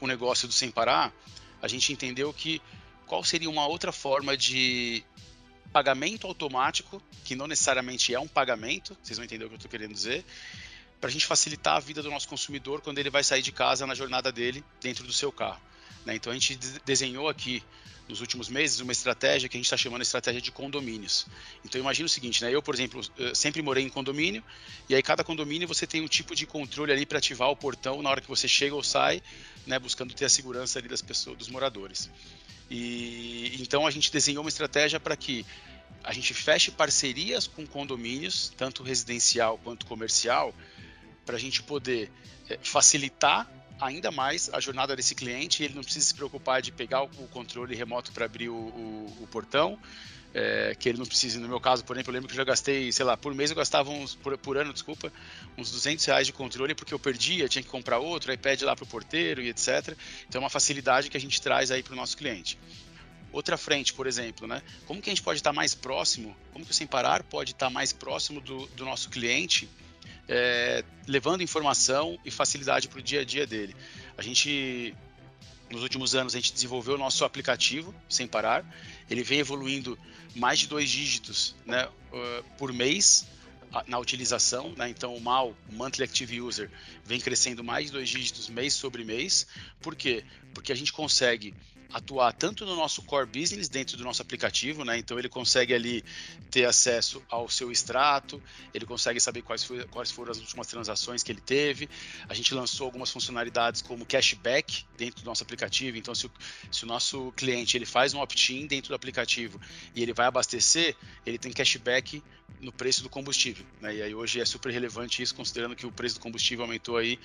o 0.00 0.06
negócio 0.06 0.46
do 0.48 0.54
Sem 0.54 0.70
Parar, 0.70 1.12
a 1.60 1.68
gente 1.68 1.92
entendeu 1.92 2.32
que 2.32 2.60
qual 3.06 3.24
seria 3.24 3.50
uma 3.50 3.66
outra 3.66 3.90
forma 3.90 4.36
de 4.36 5.02
pagamento 5.72 6.26
automático, 6.26 7.02
que 7.24 7.34
não 7.34 7.46
necessariamente 7.46 8.14
é 8.14 8.20
um 8.20 8.28
pagamento, 8.28 8.96
vocês 9.02 9.18
vão 9.18 9.24
entender 9.24 9.44
o 9.44 9.48
que 9.48 9.54
eu 9.54 9.58
estou 9.58 9.70
querendo 9.70 9.92
dizer, 9.92 10.24
para 11.00 11.08
a 11.08 11.12
gente 11.12 11.26
facilitar 11.26 11.76
a 11.76 11.80
vida 11.80 12.02
do 12.02 12.10
nosso 12.10 12.28
consumidor 12.28 12.80
quando 12.80 12.98
ele 12.98 13.10
vai 13.10 13.22
sair 13.22 13.42
de 13.42 13.52
casa 13.52 13.86
na 13.86 13.94
jornada 13.94 14.32
dele 14.32 14.64
dentro 14.80 15.04
do 15.04 15.12
seu 15.12 15.30
carro. 15.30 15.60
Né? 16.04 16.14
Então 16.14 16.32
a 16.32 16.34
gente 16.34 16.56
desenhou 16.84 17.28
aqui 17.28 17.62
nos 18.08 18.20
últimos 18.20 18.48
meses 18.48 18.80
uma 18.80 18.90
estratégia 18.92 19.48
que 19.48 19.56
a 19.56 19.58
gente 19.58 19.66
está 19.66 19.76
chamando 19.76 20.00
de 20.00 20.06
estratégia 20.06 20.40
de 20.40 20.50
condomínios. 20.50 21.26
Então 21.64 21.78
imagina 21.78 22.06
o 22.06 22.08
seguinte, 22.08 22.42
né? 22.42 22.54
Eu, 22.54 22.62
por 22.62 22.74
exemplo, 22.74 23.02
sempre 23.34 23.60
morei 23.60 23.84
em 23.84 23.88
condomínio 23.90 24.42
e 24.88 24.94
aí 24.94 25.02
cada 25.02 25.22
condomínio 25.22 25.68
você 25.68 25.86
tem 25.86 26.00
um 26.00 26.08
tipo 26.08 26.34
de 26.34 26.46
controle 26.46 26.90
ali 26.90 27.04
para 27.04 27.18
ativar 27.18 27.50
o 27.50 27.56
portão 27.56 28.00
na 28.00 28.08
hora 28.08 28.20
que 28.20 28.28
você 28.28 28.48
chega 28.48 28.74
ou 28.74 28.82
sai, 28.82 29.22
né? 29.66 29.78
Buscando 29.78 30.14
ter 30.14 30.24
a 30.24 30.28
segurança 30.28 30.78
ali 30.78 30.88
das 30.88 31.02
pessoas, 31.02 31.36
dos 31.36 31.48
moradores. 31.48 32.10
E 32.70 33.56
então 33.60 33.86
a 33.86 33.90
gente 33.90 34.10
desenhou 34.10 34.42
uma 34.42 34.48
estratégia 34.48 34.98
para 34.98 35.16
que 35.16 35.44
a 36.02 36.12
gente 36.12 36.32
feche 36.32 36.70
parcerias 36.70 37.46
com 37.46 37.66
condomínios, 37.66 38.52
tanto 38.56 38.82
residencial 38.82 39.58
quanto 39.58 39.84
comercial, 39.84 40.54
para 41.26 41.36
a 41.36 41.38
gente 41.38 41.62
poder 41.62 42.10
eh, 42.48 42.58
facilitar 42.62 43.46
ainda 43.80 44.10
mais 44.10 44.50
a 44.52 44.60
jornada 44.60 44.94
desse 44.94 45.14
cliente. 45.14 45.62
Ele 45.62 45.74
não 45.74 45.82
precisa 45.82 46.06
se 46.06 46.14
preocupar 46.14 46.60
de 46.62 46.72
pegar 46.72 47.02
o 47.02 47.08
controle 47.28 47.74
remoto 47.74 48.12
para 48.12 48.24
abrir 48.24 48.48
o, 48.48 48.54
o, 48.54 49.16
o 49.20 49.26
portão. 49.26 49.78
É, 50.34 50.76
que 50.78 50.88
ele 50.88 50.98
não 50.98 51.06
precisa. 51.06 51.40
No 51.40 51.48
meu 51.48 51.58
caso, 51.58 51.82
por 51.84 51.96
exemplo, 51.96 52.10
eu 52.10 52.14
lembro 52.14 52.28
que 52.28 52.34
eu 52.34 52.36
já 52.36 52.44
gastei, 52.44 52.92
sei 52.92 53.04
lá, 53.04 53.16
por 53.16 53.34
mês 53.34 53.50
eu 53.50 53.56
gastava 53.56 53.90
uns, 53.90 54.14
por, 54.14 54.36
por 54.36 54.58
ano, 54.58 54.74
desculpa, 54.74 55.10
uns 55.56 55.70
200 55.70 56.04
reais 56.04 56.26
de 56.26 56.34
controle 56.34 56.74
porque 56.74 56.92
eu 56.92 56.98
perdia, 56.98 57.48
tinha 57.48 57.62
que 57.62 57.68
comprar 57.68 57.98
outro, 57.98 58.30
aí 58.30 58.36
pede 58.36 58.62
lá 58.62 58.76
para 58.76 58.84
o 58.84 58.86
porteiro 58.86 59.40
e 59.40 59.48
etc. 59.48 59.96
Então 60.28 60.40
é 60.40 60.44
uma 60.44 60.50
facilidade 60.50 61.08
que 61.08 61.16
a 61.16 61.20
gente 61.20 61.40
traz 61.40 61.70
aí 61.70 61.82
para 61.82 61.94
o 61.94 61.96
nosso 61.96 62.14
cliente. 62.14 62.58
Outra 63.32 63.56
frente, 63.56 63.94
por 63.94 64.06
exemplo, 64.06 64.46
né? 64.46 64.62
Como 64.86 65.00
que 65.00 65.08
a 65.08 65.12
gente 65.12 65.22
pode 65.22 65.38
estar 65.38 65.52
mais 65.52 65.74
próximo, 65.74 66.36
como 66.52 66.64
que 66.64 66.72
o 66.72 66.74
Sem 66.74 66.86
Parar 66.86 67.22
pode 67.22 67.52
estar 67.52 67.70
mais 67.70 67.92
próximo 67.92 68.40
do, 68.40 68.66
do 68.68 68.84
nosso 68.84 69.08
cliente 69.08 69.68
é, 70.28 70.84
levando 71.06 71.42
informação 71.42 72.18
e 72.24 72.30
facilidade 72.30 72.88
para 72.88 72.98
o 72.98 73.02
dia 73.02 73.22
a 73.22 73.24
dia 73.24 73.46
dele. 73.46 73.74
A 74.16 74.22
gente, 74.22 74.94
nos 75.70 75.82
últimos 75.82 76.14
anos, 76.14 76.34
a 76.34 76.38
gente 76.38 76.52
desenvolveu 76.52 76.94
o 76.94 76.98
nosso 76.98 77.24
aplicativo 77.24 77.94
sem 78.08 78.26
parar. 78.26 78.64
Ele 79.08 79.22
vem 79.22 79.38
evoluindo 79.38 79.98
mais 80.36 80.58
de 80.58 80.66
dois 80.68 80.90
dígitos 80.90 81.56
né, 81.64 81.88
por 82.58 82.72
mês 82.72 83.26
na 83.86 83.98
utilização, 83.98 84.72
né? 84.76 84.88
então 84.88 85.14
o 85.14 85.20
MAU, 85.20 85.54
o 85.68 85.74
Monthly 85.74 86.04
Active 86.04 86.40
User, 86.40 86.70
vem 87.04 87.20
crescendo 87.20 87.62
mais 87.62 87.86
de 87.86 87.92
dois 87.92 88.08
dígitos 88.08 88.48
mês 88.48 88.72
sobre 88.72 89.04
mês. 89.04 89.46
Por 89.80 89.94
quê? 89.94 90.24
Porque 90.54 90.72
a 90.72 90.74
gente 90.74 90.92
consegue 90.92 91.54
atuar 91.92 92.32
tanto 92.32 92.66
no 92.66 92.76
nosso 92.76 93.02
core 93.02 93.26
business 93.26 93.68
dentro 93.68 93.96
do 93.96 94.04
nosso 94.04 94.20
aplicativo, 94.20 94.84
né? 94.84 94.98
Então 94.98 95.18
ele 95.18 95.28
consegue 95.28 95.72
ali 95.72 96.04
ter 96.50 96.64
acesso 96.64 97.22
ao 97.28 97.48
seu 97.48 97.72
extrato, 97.72 98.42
ele 98.74 98.84
consegue 98.84 99.18
saber 99.18 99.42
quais, 99.42 99.64
foi, 99.64 99.84
quais 99.86 100.10
foram 100.10 100.30
as 100.30 100.38
últimas 100.38 100.66
transações 100.66 101.22
que 101.22 101.32
ele 101.32 101.40
teve. 101.40 101.88
A 102.28 102.34
gente 102.34 102.54
lançou 102.54 102.84
algumas 102.84 103.10
funcionalidades 103.10 103.80
como 103.80 104.04
cashback 104.04 104.84
dentro 104.96 105.22
do 105.22 105.26
nosso 105.26 105.42
aplicativo. 105.42 105.96
Então 105.96 106.14
se 106.14 106.26
o, 106.26 106.30
se 106.70 106.84
o 106.84 106.86
nosso 106.86 107.32
cliente 107.32 107.76
ele 107.76 107.86
faz 107.86 108.12
um 108.12 108.20
opt-in 108.20 108.66
dentro 108.66 108.90
do 108.90 108.94
aplicativo 108.94 109.60
e 109.94 110.02
ele 110.02 110.12
vai 110.12 110.26
abastecer, 110.26 110.94
ele 111.24 111.38
tem 111.38 111.52
cashback 111.52 112.22
no 112.60 112.72
preço 112.72 113.02
do 113.02 113.08
combustível. 113.08 113.64
Né? 113.80 113.96
E 113.96 114.02
aí 114.02 114.14
hoje 114.14 114.40
é 114.40 114.44
super 114.44 114.72
relevante 114.72 115.22
isso, 115.22 115.34
considerando 115.34 115.76
que 115.76 115.86
o 115.86 115.92
preço 115.92 116.16
do 116.16 116.20
combustível 116.20 116.64
aumentou 116.64 116.96
aí 116.96 117.18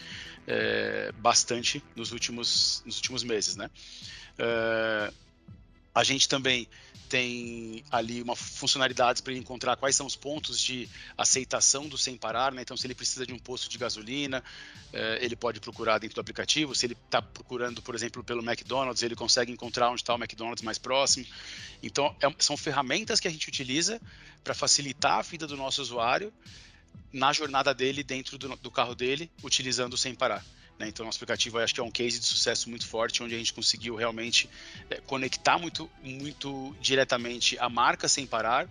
é, 0.48 1.12
bastante 1.14 1.84
nos 1.96 2.12
últimos, 2.12 2.84
nos 2.86 2.98
últimos 2.98 3.24
meses, 3.24 3.56
né? 3.56 3.70
Uh, 4.40 5.14
a 5.94 6.04
gente 6.04 6.28
também 6.28 6.68
tem 7.08 7.84
ali 7.92 8.24
uma 8.24 8.36
funcionalidade 8.36 9.22
para 9.22 9.32
ele 9.32 9.40
encontrar 9.40 9.76
quais 9.76 9.96
são 9.96 10.08
os 10.08 10.16
pontos 10.16 10.60
de 10.60 10.90
aceitação 11.16 11.88
do 11.88 11.96
sem 11.96 12.18
parar, 12.18 12.52
né? 12.52 12.64
Então, 12.64 12.76
se 12.76 12.88
ele 12.88 12.96
precisa 12.96 13.24
de 13.24 13.32
um 13.32 13.38
posto 13.38 13.70
de 13.70 13.78
gasolina, 13.78 14.40
uh, 14.40 14.98
ele 15.22 15.36
pode 15.36 15.60
procurar 15.60 16.00
dentro 16.00 16.16
do 16.16 16.22
aplicativo. 16.22 16.74
Se 16.74 16.88
ele 16.88 16.98
está 17.06 17.22
procurando, 17.22 17.84
por 17.84 17.94
exemplo, 17.94 18.24
pelo 18.24 18.42
McDonald's, 18.42 19.04
ele 19.04 19.16
consegue 19.16 19.52
encontrar 19.52 19.92
onde 19.92 20.02
está 20.02 20.16
o 20.16 20.18
McDonald's 20.18 20.64
mais 20.64 20.80
próximo. 20.80 21.26
Então, 21.84 22.16
é, 22.20 22.34
são 22.40 22.58
ferramentas 22.58 23.20
que 23.20 23.28
a 23.28 23.32
gente 23.32 23.48
utiliza 23.48 24.02
para 24.44 24.56
facilitar 24.56 25.20
a 25.20 25.22
vida 25.22 25.46
do 25.46 25.56
nosso 25.56 25.84
usuário 25.84 26.34
na 27.12 27.32
jornada 27.32 27.76
dele 27.76 28.04
dentro 28.04 28.40
do, 28.40 28.56
do 28.56 28.72
carro 28.72 28.96
dele, 28.96 29.30
utilizando 29.44 29.94
o 29.94 29.98
sem 29.98 30.16
parar. 30.16 30.44
Né? 30.80 30.88
Então, 30.88 31.06
nosso 31.06 31.18
aplicativo 31.18 31.60
acho 31.60 31.74
que 31.74 31.80
é 31.80 31.84
um 31.84 31.92
case 31.92 32.20
de 32.20 32.26
sucesso 32.26 32.70
muito 32.70 32.88
forte, 32.88 33.24
onde 33.24 33.36
a 33.36 33.38
gente 33.38 33.54
conseguiu 33.54 33.96
realmente 33.96 34.50
é, 34.90 35.00
conectar 35.02 35.58
muito, 35.58 35.90
muito 36.04 36.76
diretamente 36.82 37.58
a 37.60 37.70
marca 37.70 38.08
sem 38.08 38.26
parar, 38.26 38.68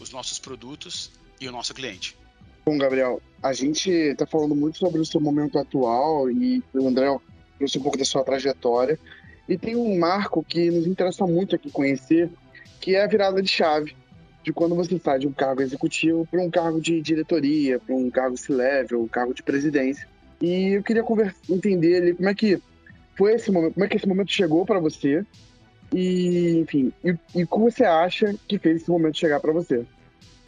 os 0.00 0.10
nossos 0.10 0.38
produtos 0.38 1.10
e 1.40 1.48
o 1.48 1.52
nosso 1.52 1.74
cliente. 1.74 2.16
Bom, 2.64 2.76
Gabriel, 2.78 3.22
a 3.42 3.52
gente 3.52 3.90
está 3.90 4.26
falando 4.26 4.54
muito 4.54 4.78
sobre 4.78 5.00
o 5.00 5.06
seu 5.06 5.20
momento 5.20 5.58
atual 5.58 6.30
e 6.30 6.62
o 6.74 6.88
André 6.88 7.06
trouxe 7.58 7.78
um 7.78 7.82
pouco 7.82 7.96
da 7.96 8.04
sua 8.04 8.24
trajetória. 8.24 8.98
E 9.48 9.56
tem 9.56 9.76
um 9.76 9.96
marco 9.98 10.42
que 10.42 10.70
nos 10.70 10.86
interessa 10.86 11.24
muito 11.26 11.54
aqui 11.54 11.70
conhecer, 11.70 12.28
que 12.80 12.96
é 12.96 13.04
a 13.04 13.06
virada 13.06 13.40
de 13.40 13.48
chave 13.48 13.94
de 14.42 14.52
quando 14.52 14.74
você 14.74 14.98
sai 14.98 15.18
de 15.18 15.26
um 15.26 15.32
cargo 15.32 15.62
executivo 15.62 16.26
para 16.30 16.40
um 16.40 16.50
cargo 16.50 16.80
de 16.80 17.00
diretoria, 17.00 17.78
para 17.78 17.94
um 17.94 18.10
cargo 18.10 18.36
C-level, 18.36 19.02
um 19.02 19.08
cargo 19.08 19.34
de 19.34 19.42
presidência. 19.42 20.08
E 20.40 20.76
eu 20.76 20.82
queria 20.82 21.02
conversa, 21.02 21.36
entender 21.48 21.96
ali 21.96 22.14
como 22.14 22.28
é 22.28 22.34
que 22.34 22.60
foi 23.16 23.34
esse 23.34 23.50
momento, 23.50 23.74
como 23.74 23.84
é 23.84 23.88
que 23.88 23.96
esse 23.96 24.08
momento 24.08 24.32
chegou 24.32 24.66
para 24.66 24.78
você 24.78 25.24
e, 25.92 26.58
enfim, 26.58 26.92
e, 27.04 27.16
e 27.34 27.46
como 27.46 27.70
você 27.70 27.84
acha 27.84 28.34
que 28.46 28.58
fez 28.58 28.82
esse 28.82 28.90
momento 28.90 29.18
chegar 29.18 29.40
para 29.40 29.52
você? 29.52 29.86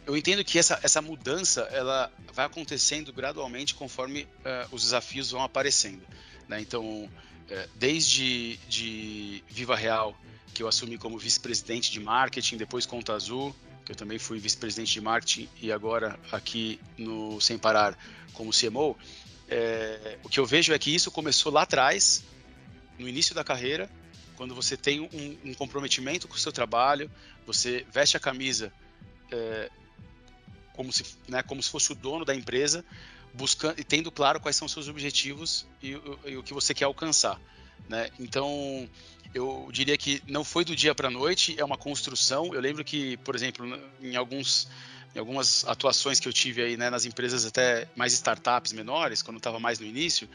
eu 0.09 0.17
entendo 0.17 0.43
que 0.43 0.57
essa, 0.57 0.79
essa 0.81 1.03
mudança 1.03 1.61
ela 1.71 2.11
vai 2.33 2.47
acontecendo 2.47 3.13
gradualmente 3.13 3.75
conforme 3.75 4.23
uh, 4.23 4.67
os 4.71 4.81
desafios 4.81 5.29
vão 5.29 5.43
aparecendo. 5.43 6.01
Né? 6.47 6.59
Então, 6.59 6.83
uh, 7.03 7.69
desde 7.75 8.57
de 8.67 9.43
Viva 9.47 9.75
Real, 9.75 10.19
que 10.51 10.63
eu 10.63 10.67
assumi 10.67 10.97
como 10.97 11.15
vice-presidente 11.19 11.91
de 11.91 11.99
marketing, 11.99 12.57
depois 12.57 12.87
Conta 12.87 13.13
Azul, 13.13 13.55
que 13.85 13.91
eu 13.91 13.95
também 13.95 14.17
fui 14.17 14.39
vice-presidente 14.39 14.93
de 14.93 14.99
marketing 14.99 15.47
e 15.61 15.71
agora 15.71 16.19
aqui 16.31 16.79
no 16.97 17.39
Sem 17.39 17.59
Parar 17.59 17.95
como 18.33 18.49
CMO, 18.51 18.97
é, 19.49 20.17
o 20.23 20.29
que 20.29 20.39
eu 20.39 20.45
vejo 20.45 20.73
é 20.73 20.79
que 20.79 20.93
isso 20.93 21.11
começou 21.11 21.51
lá 21.51 21.63
atrás, 21.63 22.23
no 22.97 23.07
início 23.07 23.33
da 23.33 23.43
carreira, 23.43 23.89
quando 24.35 24.55
você 24.55 24.77
tem 24.77 25.01
um, 25.01 25.49
um 25.49 25.53
comprometimento 25.53 26.27
com 26.27 26.35
o 26.35 26.39
seu 26.39 26.51
trabalho, 26.51 27.09
você 27.45 27.85
veste 27.91 28.15
a 28.15 28.19
camisa 28.19 28.71
é, 29.31 29.69
como 30.73 30.93
se, 30.93 31.03
né, 31.27 31.43
como 31.43 31.61
se 31.61 31.69
fosse 31.69 31.91
o 31.91 31.95
dono 31.95 32.23
da 32.23 32.33
empresa, 32.33 32.85
buscando 33.33 33.79
e 33.79 33.83
tendo 33.83 34.11
claro 34.11 34.39
quais 34.39 34.55
são 34.55 34.65
os 34.65 34.71
seus 34.71 34.87
objetivos 34.87 35.65
e, 35.81 35.91
e, 35.91 36.31
e 36.31 36.37
o 36.37 36.43
que 36.43 36.53
você 36.53 36.73
quer 36.73 36.85
alcançar. 36.85 37.39
Né? 37.89 38.09
Então, 38.19 38.89
eu 39.33 39.69
diria 39.71 39.97
que 39.97 40.21
não 40.27 40.43
foi 40.43 40.63
do 40.63 40.75
dia 40.75 40.95
para 40.95 41.07
a 41.07 41.11
noite, 41.11 41.55
é 41.57 41.65
uma 41.65 41.77
construção. 41.77 42.53
Eu 42.53 42.61
lembro 42.61 42.83
que, 42.83 43.17
por 43.17 43.35
exemplo, 43.35 43.65
em 44.01 44.15
alguns 44.15 44.69
em 45.15 45.19
algumas 45.19 45.65
atuações 45.65 46.19
que 46.19 46.27
eu 46.27 46.33
tive 46.33 46.61
aí 46.61 46.77
né, 46.77 46.89
nas 46.89 47.05
empresas 47.05 47.45
até 47.45 47.87
mais 47.95 48.13
startups 48.13 48.73
menores, 48.73 49.21
quando 49.21 49.37
estava 49.37 49.59
mais 49.59 49.79
no 49.79 49.85
início, 49.85 50.29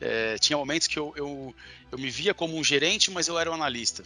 é, 0.00 0.38
tinha 0.38 0.56
momentos 0.56 0.86
que 0.86 0.98
eu, 0.98 1.12
eu, 1.16 1.54
eu 1.90 1.98
me 1.98 2.10
via 2.10 2.34
como 2.34 2.56
um 2.56 2.62
gerente, 2.62 3.10
mas 3.10 3.28
eu 3.28 3.38
era 3.38 3.50
um 3.50 3.54
analista 3.54 4.04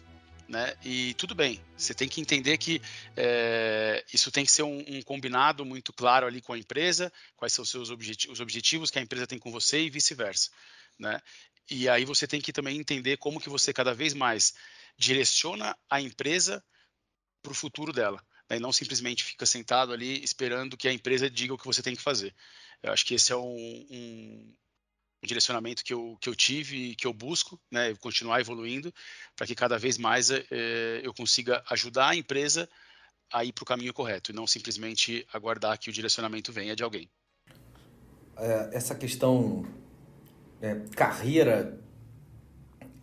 né? 0.53 0.77
E 0.85 1.15
tudo 1.15 1.35
bem, 1.35 1.59
você 1.75 1.95
tem 1.95 2.07
que 2.07 2.21
entender 2.21 2.59
que 2.59 2.81
é, 3.17 4.05
isso 4.13 4.31
tem 4.31 4.45
que 4.45 4.51
ser 4.51 4.63
um, 4.63 4.85
um, 4.87 5.01
combinado 5.01 5.65
muito 5.65 5.95
claro 5.95 6.27
ali 6.27 6.43
com 6.43 6.53
a 6.53 6.59
empresa, 6.59 7.11
quais 7.37 7.55
são 7.55 7.63
os 7.63 7.71
seus 7.71 7.89
os 7.89 8.41
objetivos 8.41 8.91
que 8.91 8.99
a 8.99 9.03
empresa 9.03 9.27
tem 9.27 9.39
com 9.39 9.51
você 9.51 9.81
e 9.81 9.89
vice-versa, 9.89 10.51
né? 10.99 11.21
E 11.71 11.89
aí 11.89 12.05
você 12.05 12.27
tem 12.27 12.39
que 12.39 12.53
também 12.53 12.77
entender 12.77 13.17
como 13.17 13.41
que 13.41 13.49
você 13.49 13.73
cada 13.73 13.95
vez 13.95 14.13
mais 14.13 14.53
direciona 14.99 15.75
a 15.89 16.03
empresa 16.03 16.63
para 17.43 17.53
o 17.53 17.55
futuro 17.55 17.91
dela, 17.91 18.23
né? 18.53 18.59
e 18.59 18.61
não 18.61 18.73
simplesmente 18.73 19.25
fica 19.25 19.47
sentado 19.47 19.93
ali 19.93 20.23
esperando 20.23 20.77
que 20.77 20.87
a 20.87 20.93
empresa 20.93 21.31
diga 21.31 21.55
o 21.55 21.59
que 21.59 21.65
você 21.67 21.83
tem 21.83 21.97
que 21.97 22.03
fazer. 22.03 22.35
Eu 22.83 22.93
acho 22.93 23.05
que 23.07 23.15
esse 23.15 23.33
é 23.33 23.37
um, 23.37 23.87
um, 23.91 24.55
o 25.23 25.27
direcionamento 25.27 25.83
que 25.83 25.95
eu, 25.95 26.19
que 26.21 26.29
eu 26.29 26.35
tive 26.35 26.91
e 26.91 26.95
que 26.95 27.07
eu 27.07 27.13
busco, 27.13 27.59
né, 27.71 27.95
continuar 27.97 28.41
evoluindo, 28.41 28.93
para 29.35 29.47
que 29.47 29.55
cada 29.55 29.79
vez 29.79 29.97
mais 29.97 30.31
é, 30.31 31.01
eu 31.03 31.15
consiga 31.15 31.65
ajudar 31.71 32.11
a 32.11 32.17
empresa 32.17 32.69
a 33.33 33.45
ir 33.45 33.53
para 33.53 33.63
o 33.63 33.67
caminho 33.67 33.95
correto 33.95 34.31
e 34.31 34.35
não 34.35 34.47
simplesmente 34.47 35.27
aguardar 35.33 35.79
que 35.79 35.89
o 35.89 35.93
direcionamento 35.93 36.53
venha 36.53 36.77
de 36.77 36.83
alguém. 36.83 37.09
É, 38.37 38.71
essa 38.73 38.95
questão 38.95 39.65
é, 40.61 40.75
carreira 40.95 41.81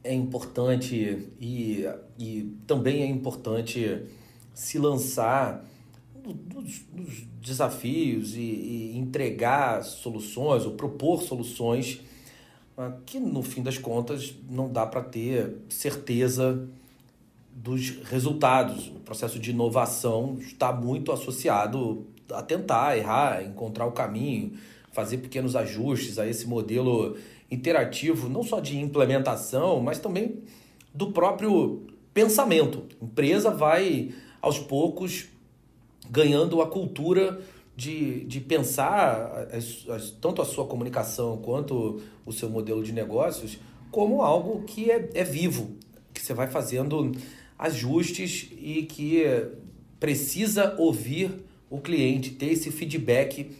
é 0.04 0.14
importante 0.14 0.96
e, 1.40 1.84
e 2.18 2.56
também 2.68 3.02
é 3.02 3.06
importante 3.06 4.06
se 4.54 4.78
lançar 4.78 5.66
nos, 6.54 6.84
desafios 7.42 8.36
e, 8.36 8.40
e, 8.40 8.98
entregar 8.98 9.84
soluções 9.84 10.66
ou 10.66 10.74
propor 10.74 11.22
soluções 11.22 12.02
que 13.06 13.20
no 13.20 13.44
fim 13.44 13.62
das 13.62 13.78
contas 13.78 14.34
não 14.50 14.72
dá 14.72 14.86
para 14.86 15.02
ter 15.02 15.58
certeza 15.68 16.68
dos 17.52 17.90
resultados. 18.06 18.88
O 18.88 19.00
processo 19.00 19.38
de 19.38 19.52
inovação 19.52 20.38
está 20.40 20.72
muito 20.72 21.12
associado 21.12 22.06
a 22.32 22.42
tentar 22.42 22.98
errar, 22.98 23.44
encontrar 23.44 23.86
o 23.86 23.92
caminho, 23.92 24.54
fazer 24.92 25.18
pequenos 25.18 25.56
ajustes 25.56 26.18
a 26.18 26.28
esse 26.28 26.48
modelo 26.48 27.18
interativo, 27.52 28.30
não 28.30 28.44
só 28.44 28.60
de 28.60 28.78
implementação, 28.80 29.82
mas 29.82 30.00
também 30.00 30.44
do 30.94 31.12
próprio 31.12 31.84
pensamento. 32.14 32.84
A 33.02 33.06
empresa 33.06 33.52
vai 33.52 34.12
aos 34.42 34.60
poucos 34.60 35.28
ganhando 36.10 36.62
a 36.62 36.68
cultura 36.68 37.40
de, 37.76 38.26
de 38.26 38.42
pensar 38.42 39.48
as, 39.54 39.86
as, 39.90 40.12
tanto 40.12 40.42
a 40.42 40.46
sua 40.46 40.66
comunicação 40.66 41.38
quanto 41.38 42.02
o 42.26 42.32
seu 42.34 42.50
modelo 42.50 42.84
de 42.84 42.92
negócios 42.92 43.58
como 43.92 44.22
algo 44.22 44.64
que 44.64 44.92
é, 44.92 45.10
é 45.14 45.24
vivo, 45.24 45.76
que 46.14 46.22
você 46.22 46.34
vai 46.34 46.48
fazendo 46.48 47.12
ajustes 47.58 48.50
e 48.52 48.84
que 48.84 49.24
precisa 50.00 50.76
ouvir 50.78 51.32
o 51.70 51.80
cliente, 51.80 52.32
ter 52.32 52.48
esse 52.48 52.72
feedback 52.72 53.52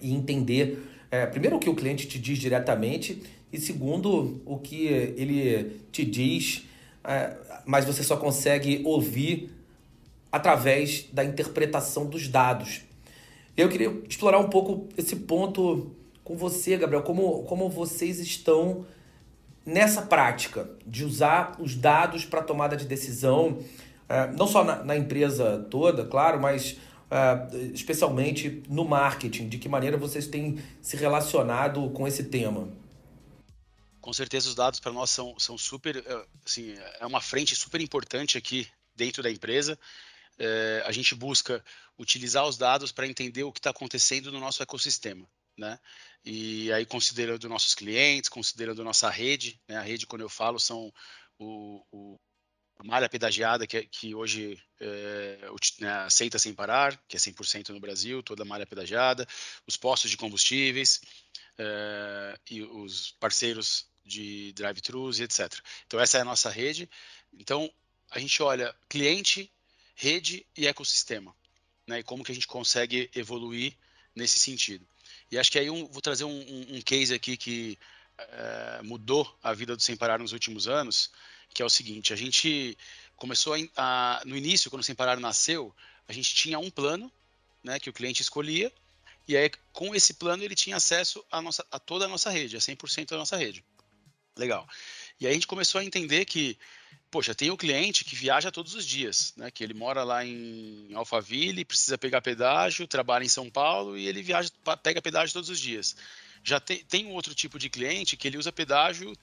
e 0.00 0.12
entender, 0.12 0.82
é, 1.10 1.26
primeiro, 1.26 1.56
o 1.56 1.58
que 1.58 1.70
o 1.70 1.74
cliente 1.74 2.06
te 2.06 2.18
diz 2.18 2.38
diretamente 2.38 3.22
e, 3.52 3.58
segundo, 3.58 4.40
o 4.44 4.58
que 4.58 4.86
ele 4.86 5.80
te 5.92 6.04
diz, 6.04 6.64
é, 7.04 7.36
mas 7.66 7.84
você 7.84 8.02
só 8.02 8.16
consegue 8.16 8.82
ouvir 8.84 9.50
através 10.32 11.04
da 11.12 11.22
interpretação 11.22 12.06
dos 12.06 12.26
dados. 12.26 12.80
Eu 13.54 13.68
queria 13.68 13.90
explorar 14.08 14.38
um 14.38 14.48
pouco 14.48 14.88
esse 14.96 15.14
ponto 15.14 15.94
com 16.24 16.36
você, 16.36 16.78
Gabriel, 16.78 17.02
como, 17.02 17.42
como 17.42 17.68
vocês 17.68 18.18
estão 18.18 18.86
nessa 19.64 20.02
prática 20.02 20.70
de 20.86 21.04
usar 21.04 21.56
os 21.60 21.74
dados 21.74 22.24
para 22.24 22.42
tomada 22.42 22.76
de 22.76 22.86
decisão, 22.86 23.50
uh, 23.50 24.36
não 24.36 24.46
só 24.46 24.64
na, 24.64 24.82
na, 24.82 24.96
empresa 24.96 25.66
toda, 25.70 26.04
claro, 26.06 26.40
mas 26.40 26.72
uh, 26.72 27.56
especialmente 27.74 28.62
no 28.68 28.84
marketing, 28.84 29.48
de 29.48 29.58
que 29.58 29.68
maneira 29.68 29.98
vocês 29.98 30.26
têm 30.26 30.58
se 30.80 30.96
relacionado 30.96 31.90
com 31.90 32.08
esse 32.08 32.24
tema? 32.24 32.68
Com 34.00 34.12
certeza 34.12 34.48
os 34.48 34.54
dados 34.54 34.80
para 34.80 34.90
nós 34.90 35.10
são, 35.10 35.38
são 35.38 35.56
super, 35.56 35.96
eh, 35.96 36.24
assim, 36.44 36.74
é 36.98 37.06
uma 37.06 37.20
frente 37.20 37.54
super 37.54 37.80
importante 37.80 38.36
aqui 38.36 38.66
dentro 38.96 39.22
da 39.22 39.30
empresa 39.30 39.78
é, 40.38 40.82
a 40.86 40.92
gente 40.92 41.14
busca 41.14 41.64
utilizar 41.98 42.46
os 42.46 42.56
dados 42.56 42.92
para 42.92 43.06
entender 43.06 43.44
o 43.44 43.52
que 43.52 43.58
está 43.58 43.70
acontecendo 43.70 44.32
no 44.32 44.40
nosso 44.40 44.62
ecossistema. 44.62 45.28
Né? 45.56 45.78
E 46.24 46.72
aí 46.72 46.86
considerando 46.86 47.48
nossos 47.48 47.74
clientes, 47.74 48.30
considerando 48.30 48.82
nossa 48.82 49.10
rede, 49.10 49.60
né? 49.68 49.76
a 49.76 49.82
rede 49.82 50.06
quando 50.06 50.22
eu 50.22 50.28
falo 50.28 50.58
são 50.58 50.92
o, 51.38 51.84
o 51.92 52.20
a 52.78 52.84
malha 52.84 53.08
pedagiada 53.08 53.66
que, 53.66 53.86
que 53.86 54.14
hoje 54.14 54.60
é, 54.80 55.38
né, 55.78 55.90
aceita 56.00 56.38
sem 56.38 56.52
parar, 56.52 57.00
que 57.06 57.16
é 57.16 57.20
100% 57.20 57.68
no 57.68 57.78
Brasil, 57.78 58.22
toda 58.22 58.42
a 58.42 58.46
malha 58.46 58.66
pedagiada, 58.66 59.26
os 59.66 59.76
postos 59.76 60.10
de 60.10 60.16
combustíveis 60.16 61.00
é, 61.58 62.38
e 62.50 62.62
os 62.62 63.12
parceiros 63.20 63.86
de 64.04 64.52
drive-thrus 64.54 65.20
e 65.20 65.24
etc. 65.24 65.52
Então 65.86 66.00
essa 66.00 66.18
é 66.18 66.22
a 66.22 66.24
nossa 66.24 66.50
rede. 66.50 66.90
Então 67.32 67.72
a 68.10 68.18
gente 68.18 68.42
olha 68.42 68.74
cliente, 68.88 69.52
rede 69.94 70.46
e 70.56 70.66
ecossistema, 70.66 71.34
né? 71.86 72.00
E 72.00 72.02
como 72.02 72.24
que 72.24 72.32
a 72.32 72.34
gente 72.34 72.46
consegue 72.46 73.10
evoluir 73.14 73.76
nesse 74.14 74.38
sentido. 74.38 74.86
E 75.30 75.38
acho 75.38 75.50
que 75.50 75.58
aí 75.58 75.70
um, 75.70 75.86
vou 75.86 76.02
trazer 76.02 76.24
um, 76.24 76.30
um, 76.30 76.76
um 76.76 76.80
case 76.82 77.14
aqui 77.14 77.36
que 77.36 77.78
é, 78.18 78.80
mudou 78.82 79.38
a 79.42 79.52
vida 79.52 79.74
do 79.74 79.82
Sem 79.82 79.96
Parar 79.96 80.18
nos 80.18 80.32
últimos 80.32 80.68
anos, 80.68 81.10
que 81.54 81.62
é 81.62 81.64
o 81.64 81.70
seguinte: 81.70 82.12
a 82.12 82.16
gente 82.16 82.76
começou 83.16 83.54
a, 83.54 83.58
a, 83.76 84.22
no 84.24 84.36
início, 84.36 84.70
quando 84.70 84.82
o 84.82 84.84
Sem 84.84 84.94
Parar 84.94 85.18
nasceu, 85.18 85.74
a 86.06 86.12
gente 86.12 86.34
tinha 86.34 86.58
um 86.58 86.70
plano, 86.70 87.10
né, 87.62 87.78
que 87.78 87.88
o 87.88 87.92
cliente 87.92 88.22
escolhia, 88.22 88.72
e 89.26 89.36
aí 89.36 89.50
com 89.72 89.94
esse 89.94 90.14
plano 90.14 90.42
ele 90.42 90.54
tinha 90.54 90.76
acesso 90.76 91.24
a, 91.30 91.40
nossa, 91.40 91.64
a 91.70 91.78
toda 91.78 92.04
a 92.04 92.08
nossa 92.08 92.30
rede, 92.30 92.56
a 92.56 92.60
100% 92.60 93.10
da 93.10 93.16
nossa 93.16 93.36
rede. 93.36 93.64
Legal. 94.36 94.66
E 95.22 95.26
aí 95.26 95.30
a 95.30 95.34
gente 95.34 95.46
começou 95.46 95.80
a 95.80 95.84
entender 95.84 96.24
que 96.24 96.58
poxa, 97.08 97.32
tem 97.32 97.48
o 97.48 97.54
um 97.54 97.56
cliente 97.56 98.04
que 98.04 98.16
viaja 98.16 98.50
todos 98.50 98.74
os 98.74 98.84
dias, 98.84 99.32
né? 99.36 99.52
Que 99.52 99.62
ele 99.62 99.72
mora 99.72 100.02
lá 100.02 100.24
em 100.24 100.88
Alphaville, 100.94 101.64
precisa 101.64 101.96
pegar 101.96 102.20
pedágio, 102.20 102.88
trabalha 102.88 103.22
em 103.22 103.28
São 103.28 103.48
Paulo 103.48 103.96
e 103.96 104.08
ele 104.08 104.20
viaja, 104.20 104.50
pega 104.82 105.00
pedágio 105.00 105.32
todos 105.32 105.48
os 105.48 105.60
dias. 105.60 105.94
Já 106.42 106.58
tem, 106.58 106.82
tem 106.84 107.06
um 107.06 107.12
outro 107.12 107.34
tipo 107.36 107.56
de 107.56 107.70
cliente 107.70 108.16
que 108.16 108.26
ele 108.26 108.36
usa 108.36 108.50
pedágio 108.50 109.16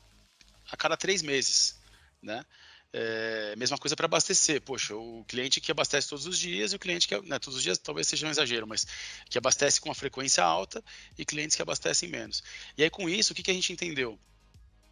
a 0.72 0.78
cada 0.78 0.96
três 0.96 1.22
meses, 1.22 1.78
né? 2.22 2.46
É, 2.94 3.56
mesma 3.58 3.78
coisa 3.78 3.94
para 3.94 4.06
abastecer. 4.06 4.62
Poxa, 4.62 4.96
o 4.96 5.26
cliente 5.28 5.60
que 5.60 5.70
abastece 5.70 6.08
todos 6.08 6.26
os 6.26 6.40
dias 6.40 6.72
e 6.72 6.78
o 6.78 6.80
cliente 6.80 7.10
que. 7.10 7.22
Né, 7.24 7.40
todos 7.40 7.58
os 7.58 7.64
dias 7.64 7.78
talvez 7.78 8.08
seja 8.08 8.26
um 8.26 8.30
exagero, 8.30 8.66
mas 8.66 8.88
que 9.30 9.38
abastece 9.38 9.82
com 9.82 9.90
uma 9.90 9.96
frequência 9.96 10.46
alta 10.46 10.82
e 11.18 11.26
clientes 11.26 11.58
que 11.58 11.62
abastecem 11.62 12.08
menos. 12.08 12.42
E 12.78 12.84
aí, 12.84 12.90
com 12.90 13.10
isso, 13.10 13.34
o 13.34 13.36
que, 13.36 13.44
que 13.44 13.52
a 13.52 13.54
gente 13.54 13.74
entendeu? 13.74 14.18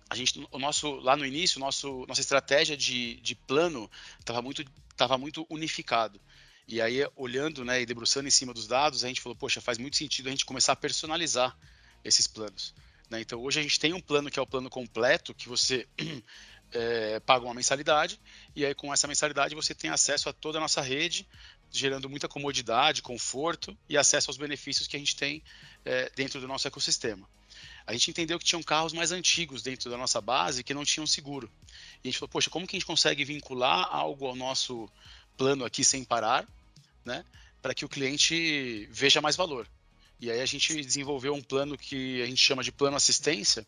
A 0.09 0.15
gente, 0.15 0.47
o 0.51 0.59
nosso, 0.59 0.95
lá 0.97 1.15
no 1.15 1.25
início, 1.25 1.59
nosso, 1.59 2.05
nossa 2.07 2.21
estratégia 2.21 2.77
de, 2.77 3.15
de 3.15 3.35
plano 3.35 3.89
estava 4.19 4.41
muito, 4.41 4.63
tava 4.95 5.17
muito 5.17 5.45
unificado. 5.49 6.19
E 6.67 6.81
aí, 6.81 7.07
olhando 7.15 7.63
né, 7.63 7.81
e 7.81 7.85
debruçando 7.85 8.27
em 8.27 8.31
cima 8.31 8.53
dos 8.53 8.67
dados, 8.67 9.03
a 9.03 9.07
gente 9.07 9.21
falou, 9.21 9.35
poxa, 9.35 9.61
faz 9.61 9.77
muito 9.77 9.95
sentido 9.95 10.27
a 10.27 10.31
gente 10.31 10.45
começar 10.45 10.73
a 10.73 10.75
personalizar 10.75 11.57
esses 12.03 12.27
planos. 12.27 12.73
Né? 13.09 13.21
Então, 13.21 13.41
hoje 13.41 13.59
a 13.59 13.63
gente 13.63 13.79
tem 13.79 13.93
um 13.93 14.01
plano 14.01 14.29
que 14.29 14.39
é 14.39 14.41
o 14.41 14.47
plano 14.47 14.69
completo, 14.69 15.33
que 15.33 15.47
você 15.47 15.87
é, 16.71 17.19
paga 17.25 17.45
uma 17.45 17.53
mensalidade, 17.53 18.19
e 18.55 18.65
aí 18.65 18.75
com 18.75 18.93
essa 18.93 19.07
mensalidade 19.07 19.55
você 19.55 19.73
tem 19.73 19.89
acesso 19.89 20.27
a 20.27 20.33
toda 20.33 20.57
a 20.57 20.61
nossa 20.61 20.81
rede, 20.81 21.27
gerando 21.71 22.09
muita 22.09 22.27
comodidade, 22.27 23.01
conforto 23.01 23.77
e 23.89 23.97
acesso 23.97 24.29
aos 24.29 24.37
benefícios 24.37 24.87
que 24.87 24.95
a 24.95 24.99
gente 24.99 25.15
tem 25.15 25.43
é, 25.85 26.11
dentro 26.15 26.39
do 26.39 26.47
nosso 26.47 26.67
ecossistema. 26.67 27.27
A 27.87 27.93
gente 27.93 28.11
entendeu 28.11 28.37
que 28.37 28.43
tinham 28.43 28.61
carros 28.61 28.91
mais 28.91 29.13
antigos 29.13 29.63
dentro 29.63 29.89
da 29.89 29.97
nossa 29.97 30.19
base 30.19 30.61
que 30.61 30.73
não 30.73 30.83
tinham 30.83 31.07
seguro. 31.07 31.49
E 32.03 32.07
a 32.07 32.11
gente 32.11 32.19
falou, 32.19 32.29
poxa, 32.29 32.49
como 32.49 32.67
que 32.67 32.75
a 32.75 32.79
gente 32.79 32.85
consegue 32.85 33.23
vincular 33.23 33.87
algo 33.89 34.27
ao 34.27 34.35
nosso 34.35 34.89
plano 35.37 35.63
aqui 35.63 35.85
sem 35.85 36.03
parar, 36.03 36.45
né, 37.05 37.23
para 37.61 37.73
que 37.73 37.85
o 37.85 37.89
cliente 37.89 38.87
veja 38.91 39.21
mais 39.21 39.37
valor? 39.37 39.65
E 40.19 40.29
aí 40.29 40.41
a 40.41 40.45
gente 40.45 40.75
desenvolveu 40.83 41.33
um 41.33 41.41
plano 41.41 41.77
que 41.77 42.21
a 42.21 42.25
gente 42.25 42.41
chama 42.41 42.61
de 42.61 42.73
plano 42.73 42.97
assistência 42.97 43.65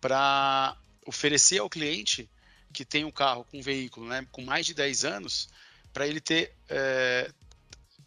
para 0.00 0.74
oferecer 1.04 1.58
ao 1.58 1.68
cliente 1.68 2.28
que 2.72 2.86
tem 2.86 3.04
um 3.04 3.10
carro 3.10 3.44
com 3.44 3.58
um 3.58 3.62
veículo 3.62 4.06
né, 4.06 4.26
com 4.32 4.42
mais 4.42 4.64
de 4.64 4.72
10 4.72 5.04
anos, 5.04 5.48
para 5.92 6.06
ele 6.06 6.20
ter 6.20 6.54
é, 6.70 7.30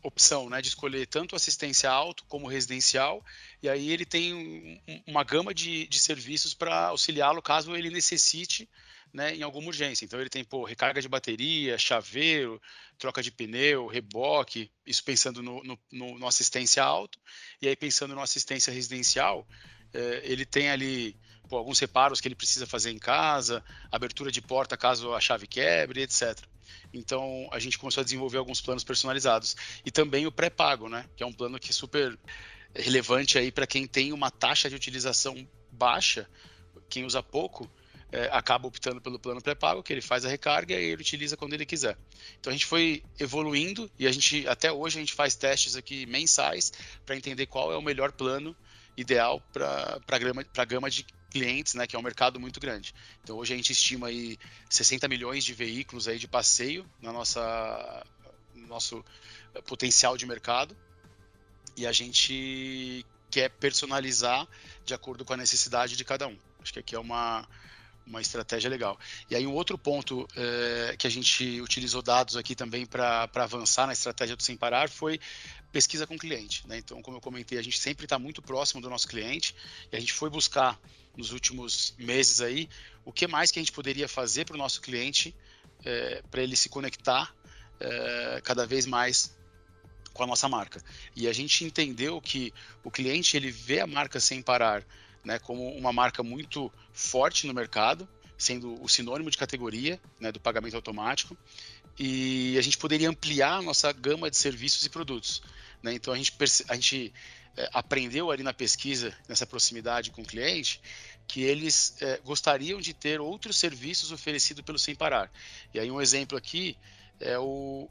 opção 0.02 0.50
né, 0.50 0.62
de 0.62 0.70
escolher 0.70 1.06
tanto 1.08 1.36
assistência 1.36 1.90
auto 1.90 2.24
como 2.28 2.48
residencial, 2.48 3.24
e 3.66 3.70
aí 3.70 3.90
ele 3.92 4.06
tem 4.06 4.32
um, 4.32 4.80
uma 5.08 5.24
gama 5.24 5.52
de, 5.52 5.88
de 5.88 6.00
serviços 6.00 6.54
para 6.54 6.90
auxiliá-lo 6.90 7.42
caso 7.42 7.76
ele 7.76 7.90
necessite 7.90 8.70
né, 9.12 9.34
em 9.34 9.42
alguma 9.42 9.70
urgência. 9.70 10.06
Então 10.06 10.22
ele 10.22 10.30
tem 10.30 10.44
pô, 10.44 10.64
recarga 10.64 11.02
de 11.02 11.10
bateria, 11.10 11.76
chaveiro, 11.76 12.62
troca 12.96 13.24
de 13.24 13.32
pneu, 13.32 13.88
reboque, 13.88 14.70
isso 14.86 15.04
pensando 15.04 15.42
no, 15.42 15.64
no, 15.64 15.80
no, 15.92 16.20
no 16.20 16.28
assistência 16.28 16.84
auto, 16.84 17.20
e 17.60 17.68
aí 17.68 17.76
pensando 17.76 18.14
no 18.14 18.22
assistência 18.22 18.72
residencial, 18.72 19.48
é, 19.92 20.22
ele 20.24 20.46
tem 20.46 20.70
ali 20.70 21.18
pô, 21.50 21.58
alguns 21.58 21.80
reparos 21.80 22.22
que 22.22 22.28
ele 22.28 22.36
precisa 22.36 22.68
fazer 22.68 22.92
em 22.92 23.00
casa, 23.00 23.66
abertura 23.92 24.32
de 24.32 24.44
porta 24.44 24.78
caso 24.78 25.12
a 25.12 25.20
chave 25.20 25.48
quebre, 25.48 26.04
etc. 26.04 26.40
Então 26.94 27.50
a 27.52 27.58
gente 27.58 27.80
começou 27.80 28.02
a 28.02 28.04
desenvolver 28.04 28.38
alguns 28.38 28.62
planos 28.62 28.84
personalizados 28.84 29.56
e 29.84 29.90
também 29.90 30.28
o 30.28 30.32
pré-pago, 30.32 30.88
né? 30.88 31.10
Que 31.18 31.24
é 31.24 31.26
um 31.26 31.34
plano 31.34 31.60
que 31.60 31.72
é 31.72 31.74
super 31.74 32.16
relevante 32.76 33.38
aí 33.38 33.52
para 33.52 33.66
quem 33.66 33.88
tem 33.88 34.12
uma 34.12 34.30
taxa 34.30 34.70
de 34.70 34.76
utilização 34.76 35.48
baixa, 35.72 36.30
quem 36.90 37.06
usa 37.06 37.24
pouco. 37.24 37.70
É, 38.12 38.30
acaba 38.32 38.68
optando 38.68 39.02
pelo 39.02 39.20
plano 39.20 39.42
pré-pago, 39.42 39.84
que 39.84 39.92
ele 39.92 40.02
faz 40.02 40.24
a 40.24 40.30
recarga 40.30 40.74
e 40.74 40.92
ele 40.92 41.02
utiliza 41.02 41.36
quando 41.36 41.54
ele 41.54 41.66
quiser. 41.66 41.98
Então 42.40 42.52
a 42.52 42.54
gente 42.54 42.66
foi 42.66 43.04
evoluindo 43.20 43.92
e 44.00 44.08
a 44.08 44.12
gente 44.12 44.48
até 44.48 44.72
hoje 44.72 44.98
a 44.98 45.02
gente 45.02 45.14
faz 45.14 45.36
testes 45.36 45.76
aqui 45.76 46.06
mensais 46.06 46.72
para 47.06 47.18
entender 47.18 47.48
qual 47.48 47.74
é 47.74 47.78
o 47.78 47.82
melhor 47.82 48.12
plano 48.14 48.56
ideal 48.96 49.42
para 49.52 50.00
a 50.08 50.18
gama, 50.18 50.46
gama 50.66 50.90
de 50.90 51.04
clientes, 51.30 51.74
né, 51.74 51.86
que 51.86 51.96
é 51.96 52.00
um 52.00 52.04
mercado 52.04 52.40
muito 52.40 52.60
grande. 52.60 52.94
Então 53.22 53.36
hoje 53.36 53.54
a 53.54 53.58
gente 53.58 53.74
estima 53.74 54.08
aí 54.08 54.38
60 54.70 55.08
milhões 55.10 55.44
de 55.44 55.54
veículos 55.54 56.08
aí 56.08 56.18
de 56.18 56.28
passeio 56.28 56.90
na 57.02 57.12
nossa 57.12 58.06
nosso 58.54 59.04
potencial 59.66 60.16
de 60.16 60.26
mercado 60.26 60.78
e 61.76 61.86
a 61.86 61.92
gente 61.92 63.06
quer 63.30 63.50
personalizar 63.50 64.48
de 64.86 64.94
acordo 64.94 65.26
com 65.26 65.34
a 65.34 65.38
necessidade 65.38 65.96
de 65.96 66.06
cada 66.06 66.28
um. 66.28 66.38
Acho 66.62 66.74
que 66.74 66.80
aqui 66.80 66.96
é 66.96 67.00
uma 67.00 67.48
uma 68.06 68.22
estratégia 68.22 68.70
legal. 68.70 69.00
E 69.30 69.36
aí 69.36 69.48
um 69.48 69.54
outro 69.54 69.78
ponto 69.78 70.28
é, 70.36 70.96
que 70.98 71.08
a 71.08 71.10
gente 71.10 71.60
utilizou 71.62 72.02
dados 72.02 72.38
aqui 72.38 72.56
também 72.56 72.86
para 72.86 73.30
avançar 73.34 73.88
na 73.88 73.94
estratégia 73.94 74.36
do 74.36 74.44
Sem 74.44 74.56
Parar 74.56 74.90
foi 74.90 75.20
pesquisa 75.72 76.06
com 76.06 76.16
o 76.16 76.18
cliente. 76.18 76.68
Né? 76.68 76.78
Então, 76.78 77.02
como 77.02 77.18
eu 77.18 77.22
comentei, 77.22 77.58
a 77.58 77.62
gente 77.64 77.80
sempre 77.80 78.06
está 78.06 78.20
muito 78.20 78.42
próximo 78.42 78.82
do 78.82 78.90
nosso 78.90 79.08
cliente 79.08 79.56
e 79.92 79.96
a 79.96 80.00
gente 80.00 80.14
foi 80.14 80.30
buscar 80.30 80.80
nos 81.18 81.32
últimos 81.32 81.94
meses 81.98 82.42
aí 82.42 82.70
o 83.04 83.12
que 83.12 83.28
mais 83.28 83.52
que 83.52 83.60
a 83.60 83.62
gente 83.62 83.72
poderia 83.72 84.08
fazer 84.08 84.46
para 84.46 84.56
o 84.56 84.58
nosso 84.58 84.82
cliente 84.82 85.36
é, 85.84 86.22
para 86.30 86.42
ele 86.42 86.56
se 86.56 86.70
conectar 86.70 87.34
é, 87.80 88.42
cada 88.44 88.66
vez 88.66 88.86
mais 88.86 89.36
com 90.16 90.24
a 90.24 90.28
nossa 90.28 90.48
marca. 90.48 90.82
E 91.16 91.28
a 91.28 91.34
gente 91.34 91.64
entendeu 91.66 92.20
que 92.22 92.52
o 92.84 92.90
cliente 92.90 93.36
ele 93.36 93.52
vê 93.52 93.82
a 93.82 93.86
marca 93.86 94.20
sem 94.20 94.42
parar 94.42 94.84
né, 95.24 95.38
como 95.40 95.70
uma 95.76 95.92
marca 95.92 96.24
muito 96.24 96.72
forte 96.94 97.46
no 97.46 97.54
mercado, 97.54 98.08
sendo 98.38 98.82
o 98.82 98.88
sinônimo 98.88 99.30
de 99.30 99.38
categoria 99.38 100.00
né, 100.20 100.32
do 100.32 100.40
pagamento 100.40 100.76
automático, 100.76 101.38
e 102.00 102.56
a 102.58 102.62
gente 102.62 102.78
poderia 102.78 103.10
ampliar 103.10 103.58
a 103.58 103.62
nossa 103.62 103.92
gama 103.92 104.30
de 104.30 104.38
serviços 104.38 104.86
e 104.86 104.90
produtos. 104.90 105.42
Né? 105.84 105.94
Então 105.94 106.14
a 106.14 106.18
gente, 106.18 106.34
a 106.70 106.76
gente 106.76 107.14
é, 107.58 107.70
aprendeu 107.74 108.32
ali 108.32 108.42
na 108.42 108.54
pesquisa, 108.54 109.14
nessa 109.28 109.46
proximidade 109.46 110.12
com 110.12 110.22
o 110.22 110.26
cliente, 110.26 110.82
que 111.28 111.42
eles 111.42 111.96
é, 112.02 112.22
gostariam 112.24 112.80
de 112.80 112.94
ter 112.94 113.20
outros 113.20 113.58
serviços 113.58 114.14
oferecidos 114.14 114.64
pelo 114.64 114.80
Sem 114.80 114.96
Parar. 114.96 115.30
E 115.74 115.80
aí 115.80 115.92
um 115.92 116.02
exemplo 116.02 116.38
aqui 116.38 116.78
é 117.20 117.38
o, 117.38 117.90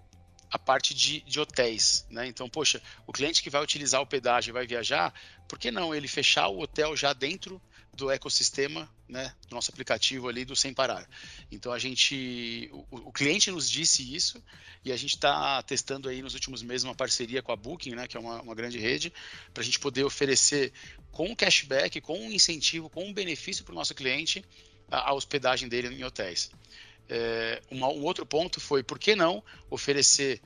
a 0.55 0.59
parte 0.59 0.95
de, 0.95 1.21
de 1.23 1.41
hotéis. 1.41 2.07
Né? 2.09 2.29
Então, 2.29 2.49
poxa, 2.49 2.81
o 3.09 3.13
cliente 3.13 3.43
que 3.43 3.51
vai 3.51 3.61
utilizar 3.61 4.01
o 4.01 4.07
pedágio 4.07 4.53
e 4.53 4.55
vai 4.55 4.65
viajar, 4.65 5.13
por 5.49 5.59
que 5.59 5.69
não 5.73 5.93
ele 5.93 6.07
fechar 6.07 6.47
o 6.47 6.61
hotel 6.61 6.97
já 6.97 7.13
dentro 7.13 7.61
do 7.93 8.09
ecossistema 8.09 8.89
né, 9.09 9.35
do 9.49 9.57
nosso 9.57 9.73
aplicativo 9.73 10.29
ali 10.29 10.45
do 10.45 10.55
Sem 10.55 10.73
Parar? 10.73 11.09
Então, 11.51 11.73
a 11.73 11.79
gente, 11.81 12.71
o, 12.73 13.09
o 13.09 13.13
cliente 13.13 13.51
nos 13.51 13.69
disse 13.69 14.15
isso 14.15 14.41
e 14.85 14.93
a 14.93 14.97
gente 14.97 15.17
está 15.17 15.61
testando 15.65 16.09
aí 16.09 16.23
nos 16.23 16.35
últimos 16.35 16.63
meses 16.63 16.85
uma 16.85 16.95
parceria 16.95 17.43
com 17.43 17.51
a 17.51 17.57
Booking, 17.57 17.97
né, 17.97 18.07
que 18.07 18.17
é 18.17 18.21
uma, 18.21 18.41
uma 18.41 18.55
grande 18.55 18.79
rede, 18.79 19.13
para 19.53 19.61
a 19.61 19.67
gente 19.67 19.81
poder 19.81 20.05
oferecer 20.05 20.73
com 21.11 21.35
cashback, 21.35 22.01
com 22.01 22.17
um 22.17 22.31
incentivo, 22.31 22.89
com 22.89 23.05
um 23.05 23.13
benefício 23.13 23.65
para 23.65 23.73
o 23.73 23.75
nosso 23.75 23.93
cliente 23.93 24.45
a, 24.89 25.11
a 25.11 25.15
hospedagem 25.15 25.69
dele 25.69 25.89
em 25.89 26.05
hotéis. 26.05 26.49
É, 27.09 27.63
uma, 27.71 27.89
um 27.89 28.03
outro 28.03 28.25
ponto 28.25 28.61
foi 28.61 28.83
por 28.83 28.99
que 28.99 29.15
não 29.15 29.43
oferecer 29.71 30.41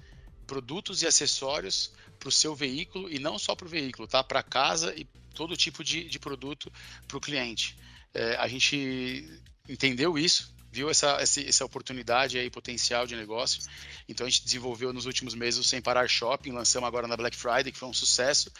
produtos 0.46 1.02
e 1.02 1.06
acessórios 1.06 1.92
para 2.18 2.28
o 2.28 2.32
seu 2.32 2.54
veículo 2.54 3.10
e 3.10 3.18
não 3.18 3.38
só 3.38 3.54
para 3.54 3.66
o 3.66 3.70
veículo, 3.70 4.08
tá? 4.08 4.24
Para 4.24 4.42
casa 4.42 4.94
e 4.96 5.04
todo 5.34 5.56
tipo 5.56 5.84
de, 5.84 6.04
de 6.04 6.18
produto 6.18 6.72
para 7.06 7.16
o 7.16 7.20
cliente. 7.20 7.76
É, 8.12 8.36
a 8.36 8.48
gente 8.48 9.40
entendeu 9.68 10.18
isso, 10.18 10.52
viu 10.72 10.90
essa, 10.90 11.12
essa, 11.20 11.40
essa 11.40 11.64
oportunidade 11.64 12.38
aí, 12.38 12.50
potencial 12.50 13.06
de 13.06 13.14
negócio. 13.14 13.62
Então 14.08 14.26
a 14.26 14.30
gente 14.30 14.44
desenvolveu 14.44 14.92
nos 14.92 15.06
últimos 15.06 15.34
meses 15.34 15.60
o 15.60 15.64
Sem 15.64 15.80
Parar 15.80 16.08
Shopping, 16.08 16.50
lançamos 16.50 16.88
agora 16.88 17.06
na 17.06 17.16
Black 17.16 17.36
Friday, 17.36 17.70
que 17.70 17.78
foi 17.78 17.88
um 17.88 17.94
sucesso 17.94 18.50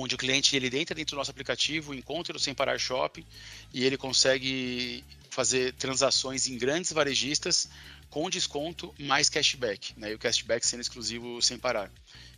onde 0.00 0.14
o 0.14 0.18
cliente 0.18 0.54
ele 0.54 0.66
entra 0.78 0.94
dentro 0.94 1.16
do 1.16 1.18
nosso 1.18 1.30
aplicativo, 1.30 1.94
encontra 1.94 2.36
o 2.36 2.40
Sem 2.40 2.54
Parar 2.54 2.78
Shopping 2.78 3.24
e 3.72 3.84
ele 3.84 3.96
consegue 3.96 5.04
fazer 5.30 5.74
transações 5.74 6.48
em 6.48 6.56
grandes 6.56 6.92
varejistas 6.92 7.68
com 8.10 8.30
desconto 8.30 8.94
mais 8.98 9.28
cashback, 9.28 9.92
né? 9.96 10.12
E 10.12 10.14
o 10.14 10.18
cashback 10.18 10.66
sendo 10.66 10.80
exclusivo 10.80 11.42
sem 11.42 11.58
parar. 11.58 11.90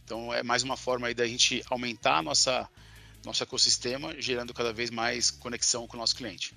Então 0.04 0.32
é 0.32 0.42
mais 0.42 0.62
uma 0.62 0.76
forma 0.76 1.06
aí 1.06 1.14
da 1.14 1.26
gente 1.26 1.62
aumentar 1.70 2.18
a 2.18 2.22
nossa 2.22 2.68
nosso 3.24 3.42
ecossistema, 3.42 4.14
gerando 4.18 4.54
cada 4.54 4.72
vez 4.72 4.90
mais 4.90 5.30
conexão 5.30 5.86
com 5.86 5.96
o 5.96 6.00
nosso 6.00 6.16
cliente. 6.16 6.54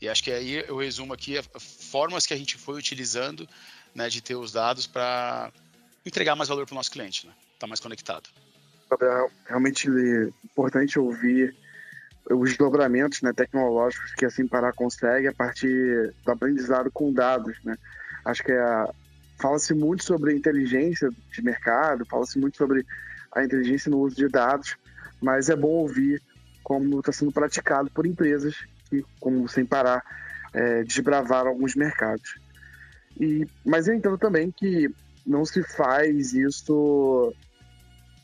E 0.00 0.08
acho 0.08 0.22
que 0.22 0.30
aí 0.30 0.62
eu 0.68 0.76
resumo 0.76 1.14
aqui 1.14 1.38
as 1.38 1.46
formas 1.90 2.26
que 2.26 2.34
a 2.34 2.36
gente 2.36 2.58
foi 2.58 2.78
utilizando, 2.78 3.48
né, 3.94 4.10
de 4.10 4.20
ter 4.20 4.34
os 4.34 4.52
dados 4.52 4.86
para 4.86 5.50
entregar 6.04 6.36
mais 6.36 6.48
valor 6.48 6.66
para 6.66 6.74
o 6.74 6.76
nosso 6.76 6.90
cliente, 6.90 7.26
né? 7.26 7.32
Tá 7.58 7.66
mais 7.66 7.80
conectado. 7.80 8.28
Gabriel, 8.90 9.30
realmente 9.46 9.88
é 9.88 10.28
importante 10.44 10.98
ouvir 10.98 11.54
os 12.30 12.50
desdobramentos 12.50 13.22
né, 13.22 13.32
tecnológicos 13.32 14.14
que 14.14 14.24
a 14.24 14.30
Simpará 14.30 14.72
consegue 14.72 15.28
a 15.28 15.32
partir 15.32 16.14
do 16.24 16.32
aprendizado 16.32 16.90
com 16.90 17.12
dados. 17.12 17.56
Né? 17.64 17.76
Acho 18.24 18.42
que 18.42 18.52
é, 18.52 18.88
fala-se 19.38 19.74
muito 19.74 20.04
sobre 20.04 20.34
inteligência 20.34 21.10
de 21.32 21.42
mercado, 21.42 22.06
fala-se 22.06 22.38
muito 22.38 22.56
sobre 22.56 22.86
a 23.32 23.44
inteligência 23.44 23.90
no 23.90 23.98
uso 23.98 24.16
de 24.16 24.28
dados, 24.28 24.76
mas 25.20 25.50
é 25.50 25.56
bom 25.56 25.68
ouvir 25.68 26.22
como 26.62 27.00
está 27.00 27.12
sendo 27.12 27.32
praticado 27.32 27.90
por 27.90 28.06
empresas 28.06 28.56
que, 28.88 29.04
como 29.20 29.46
sem 29.48 29.66
parar, 29.66 30.02
é, 30.52 30.82
desbravaram 30.84 31.50
alguns 31.50 31.74
mercados. 31.74 32.38
E, 33.20 33.46
mas 33.64 33.86
eu 33.86 33.94
entendo 33.94 34.16
também 34.16 34.50
que 34.50 34.88
não 35.26 35.44
se 35.44 35.62
faz 35.62 36.32
isso 36.32 37.34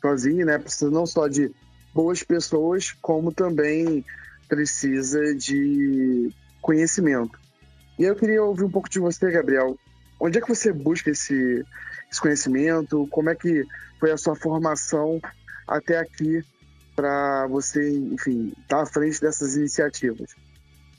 sozinho, 0.01 0.47
né? 0.47 0.59
Precisa 0.59 0.91
não 0.91 1.07
só 1.07 1.29
de 1.29 1.51
boas 1.95 2.23
pessoas, 2.23 2.93
como 3.01 3.33
também 3.33 4.05
precisa 4.49 5.35
de 5.35 6.31
conhecimento. 6.61 7.39
E 7.99 8.05
eu 8.05 8.17
queria 8.17 8.43
ouvir 8.43 8.65
um 8.65 8.71
pouco 8.71 8.89
de 8.89 8.99
você, 8.99 9.31
Gabriel. 9.31 9.79
Onde 10.19 10.39
é 10.39 10.41
que 10.41 10.49
você 10.49 10.73
busca 10.73 11.11
esse, 11.11 11.65
esse 12.11 12.21
conhecimento? 12.21 13.07
Como 13.11 13.31
é 13.31 13.35
que 13.35 13.65
foi 13.99 14.11
a 14.11 14.17
sua 14.17 14.35
formação 14.35 15.21
até 15.67 15.99
aqui 15.99 16.43
para 16.97 17.47
você, 17.47 17.91
enfim, 17.91 18.53
estar 18.63 18.79
tá 18.79 18.83
à 18.83 18.87
frente 18.87 19.21
dessas 19.21 19.57
iniciativas? 19.57 20.35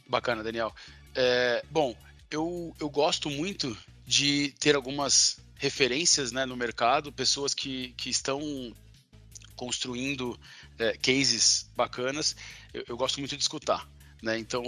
Bacana, 0.08 0.44
Daniel. 0.44 0.74
É, 1.16 1.64
bom, 1.70 1.96
eu, 2.30 2.74
eu 2.80 2.90
gosto 2.90 3.30
muito 3.30 3.78
de 4.06 4.54
ter 4.60 4.76
algumas 4.76 5.40
referências 5.56 6.32
né, 6.32 6.46
no 6.46 6.58
mercado, 6.58 7.12
pessoas 7.12 7.54
que, 7.54 7.94
que 7.98 8.10
estão 8.10 8.42
construindo 9.62 10.36
é, 10.80 10.98
cases 10.98 11.70
bacanas, 11.76 12.36
eu, 12.74 12.84
eu, 12.88 12.98
gosto 12.98 13.20
muito 13.20 13.38
de 13.38 13.44
escutar. 13.44 13.88
Né? 14.20 14.40
Então, 14.40 14.64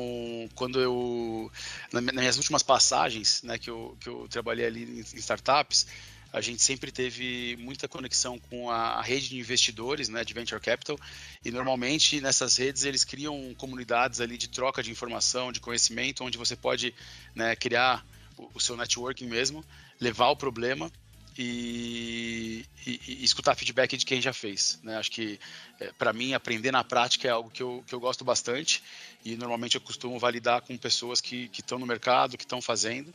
quando 0.53 0.79
eu, 0.79 1.51
nas 1.91 2.03
minhas 2.03 2.37
últimas 2.37 2.61
passagens, 2.61 3.41
né, 3.41 3.57
que, 3.57 3.71
eu, 3.71 3.97
que 3.99 4.07
eu 4.07 4.27
trabalhei 4.29 4.67
ali 4.67 4.83
em, 4.83 4.99
em 4.99 5.19
startups, 5.19 5.87
a 6.31 6.41
gente 6.41 6.61
sempre 6.61 6.91
teve 6.91 7.57
muita 7.59 7.87
conexão 7.87 8.37
com 8.37 8.69
a, 8.69 9.01
rede 9.01 9.29
de 9.29 9.39
investidores, 9.39 10.09
né, 10.09 10.23
de 10.23 10.31
venture 10.31 10.61
capital, 10.61 10.99
e 11.43 11.49
normalmente 11.49 12.21
nessas 12.21 12.55
redes 12.57 12.83
eles 12.83 13.03
criam 13.03 13.51
comunidades 13.57 14.21
ali 14.21 14.37
de 14.37 14.47
troca 14.47 14.83
de 14.83 14.91
informação, 14.91 15.51
de 15.51 15.59
conhecimento, 15.59 16.23
onde 16.23 16.37
você 16.37 16.55
pode 16.55 16.93
né, 17.33 17.55
criar 17.55 18.05
o 18.53 18.59
seu 18.59 18.77
networking 18.77 19.25
mesmo, 19.25 19.65
levar 19.99 20.29
o 20.29 20.35
problema 20.35 20.91
e, 21.37 22.65
e, 22.85 22.99
e, 23.07 23.23
escutar 23.23 23.55
feedback 23.55 23.97
de 23.97 24.05
quem 24.05 24.21
já 24.21 24.33
fez. 24.33 24.79
Né? 24.83 24.97
Acho 24.97 25.11
que, 25.11 25.39
é, 25.79 25.91
para 25.93 26.13
mim, 26.13 26.33
aprender 26.33 26.71
na 26.71 26.83
prática 26.83 27.27
é 27.27 27.31
algo 27.31 27.49
que 27.49 27.63
eu, 27.63 27.83
que 27.87 27.93
eu 27.93 27.99
gosto 27.99 28.23
bastante 28.23 28.83
e 29.25 29.35
normalmente 29.35 29.75
eu 29.75 29.81
costumo 29.81 30.19
validar 30.19 30.61
com 30.61 30.77
pessoas 30.77 31.19
que 31.21 31.49
estão 31.57 31.79
no 31.79 31.85
mercado, 31.85 32.37
que 32.37 32.43
estão 32.43 32.61
fazendo. 32.61 33.13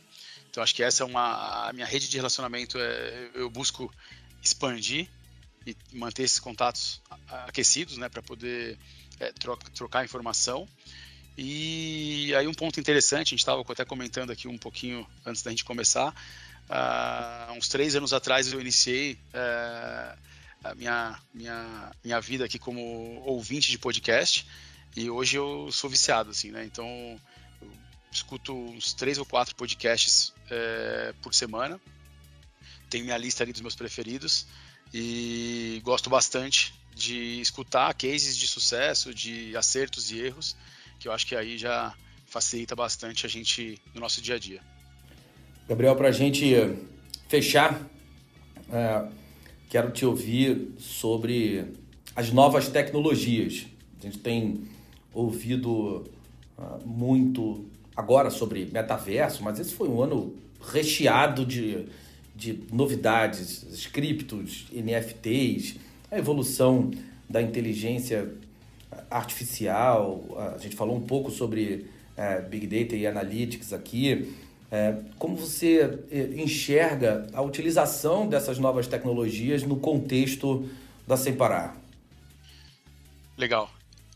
Então, 0.49 0.63
acho 0.63 0.75
que 0.75 0.83
essa 0.83 1.03
é 1.03 1.05
uma. 1.05 1.69
A 1.69 1.73
minha 1.73 1.85
rede 1.85 2.09
de 2.09 2.17
relacionamento, 2.17 2.77
é, 2.79 3.29
eu 3.35 3.49
busco 3.49 3.93
expandir 4.41 5.07
e 5.65 5.75
manter 5.93 6.23
esses 6.23 6.39
contatos 6.39 7.01
aquecidos 7.27 7.97
né, 7.97 8.09
para 8.09 8.21
poder 8.21 8.77
é, 9.19 9.31
troca, 9.31 9.69
trocar 9.71 10.03
informação. 10.03 10.67
E 11.37 12.33
aí, 12.35 12.47
um 12.47 12.53
ponto 12.53 12.79
interessante, 12.79 13.27
a 13.27 13.29
gente 13.29 13.39
estava 13.39 13.61
até 13.61 13.85
comentando 13.85 14.31
aqui 14.31 14.47
um 14.47 14.57
pouquinho 14.57 15.07
antes 15.25 15.41
da 15.41 15.51
gente 15.51 15.63
começar 15.63 16.13
Uh, 16.69 17.53
uns 17.53 17.67
três 17.67 17.95
anos 17.95 18.13
atrás 18.13 18.51
eu 18.53 18.61
iniciei 18.61 19.13
uh, 19.33 20.19
a 20.63 20.75
minha, 20.75 21.19
minha, 21.33 21.91
minha 22.03 22.21
vida 22.21 22.45
aqui 22.45 22.59
como 22.59 22.79
ouvinte 23.25 23.71
de 23.71 23.79
podcast 23.79 24.45
e 24.95 25.09
hoje 25.09 25.37
eu 25.37 25.71
sou 25.71 25.89
viciado, 25.89 26.29
assim, 26.29 26.51
né? 26.51 26.63
Então 26.63 26.85
eu 27.59 27.71
escuto 28.11 28.53
uns 28.53 28.93
três 28.93 29.17
ou 29.17 29.25
quatro 29.25 29.55
podcasts 29.55 30.29
uh, 30.29 31.13
por 31.21 31.33
semana. 31.33 31.81
Tenho 32.87 33.05
minha 33.05 33.17
lista 33.17 33.43
ali 33.43 33.51
dos 33.51 33.61
meus 33.61 33.75
preferidos 33.75 34.45
e 34.93 35.81
gosto 35.83 36.09
bastante 36.09 36.73
de 36.93 37.39
escutar 37.41 37.93
cases 37.95 38.37
de 38.37 38.47
sucesso, 38.47 39.13
de 39.13 39.55
acertos 39.55 40.11
e 40.11 40.19
erros, 40.19 40.55
que 40.99 41.07
eu 41.07 41.11
acho 41.11 41.25
que 41.25 41.35
aí 41.35 41.57
já 41.57 41.95
facilita 42.27 42.75
bastante 42.75 43.25
a 43.25 43.29
gente 43.29 43.81
no 43.93 44.01
nosso 44.01 44.21
dia 44.21 44.35
a 44.35 44.39
dia. 44.39 44.61
Gabriel, 45.69 45.95
para 45.95 46.07
a 46.07 46.11
gente 46.11 46.51
fechar, 47.27 47.87
é, 48.73 49.05
quero 49.69 49.91
te 49.91 50.03
ouvir 50.03 50.71
sobre 50.79 51.63
as 52.15 52.31
novas 52.31 52.69
tecnologias. 52.69 53.67
A 53.99 54.03
gente 54.07 54.17
tem 54.17 54.63
ouvido 55.13 56.09
uh, 56.57 56.87
muito 56.87 57.65
agora 57.95 58.31
sobre 58.31 58.65
metaverso, 58.73 59.43
mas 59.43 59.59
esse 59.59 59.75
foi 59.75 59.87
um 59.87 60.01
ano 60.01 60.33
recheado 60.59 61.45
de, 61.45 61.85
de 62.35 62.63
novidades, 62.73 63.61
scriptos, 63.71 64.65
NFTs, 64.73 65.75
a 66.09 66.17
evolução 66.17 66.89
da 67.29 67.43
inteligência 67.43 68.27
artificial. 69.11 70.25
A 70.55 70.57
gente 70.57 70.75
falou 70.75 70.97
um 70.97 71.01
pouco 71.01 71.29
sobre 71.29 71.85
uh, 72.17 72.49
Big 72.49 72.65
Data 72.65 72.95
e 72.95 73.05
Analytics 73.05 73.71
aqui. 73.71 74.33
É, 74.71 75.01
como 75.17 75.35
você 75.35 75.99
é, 76.11 76.41
enxerga 76.41 77.27
a 77.33 77.41
utilização 77.41 78.27
dessas 78.27 78.59
novas 78.59 78.87
tecnologias 78.87 79.63
no 79.63 79.79
contexto 79.79 80.69
da 81.07 81.17
Sem 81.17 81.35
Parar? 81.35 81.75
Legal. 83.35 83.71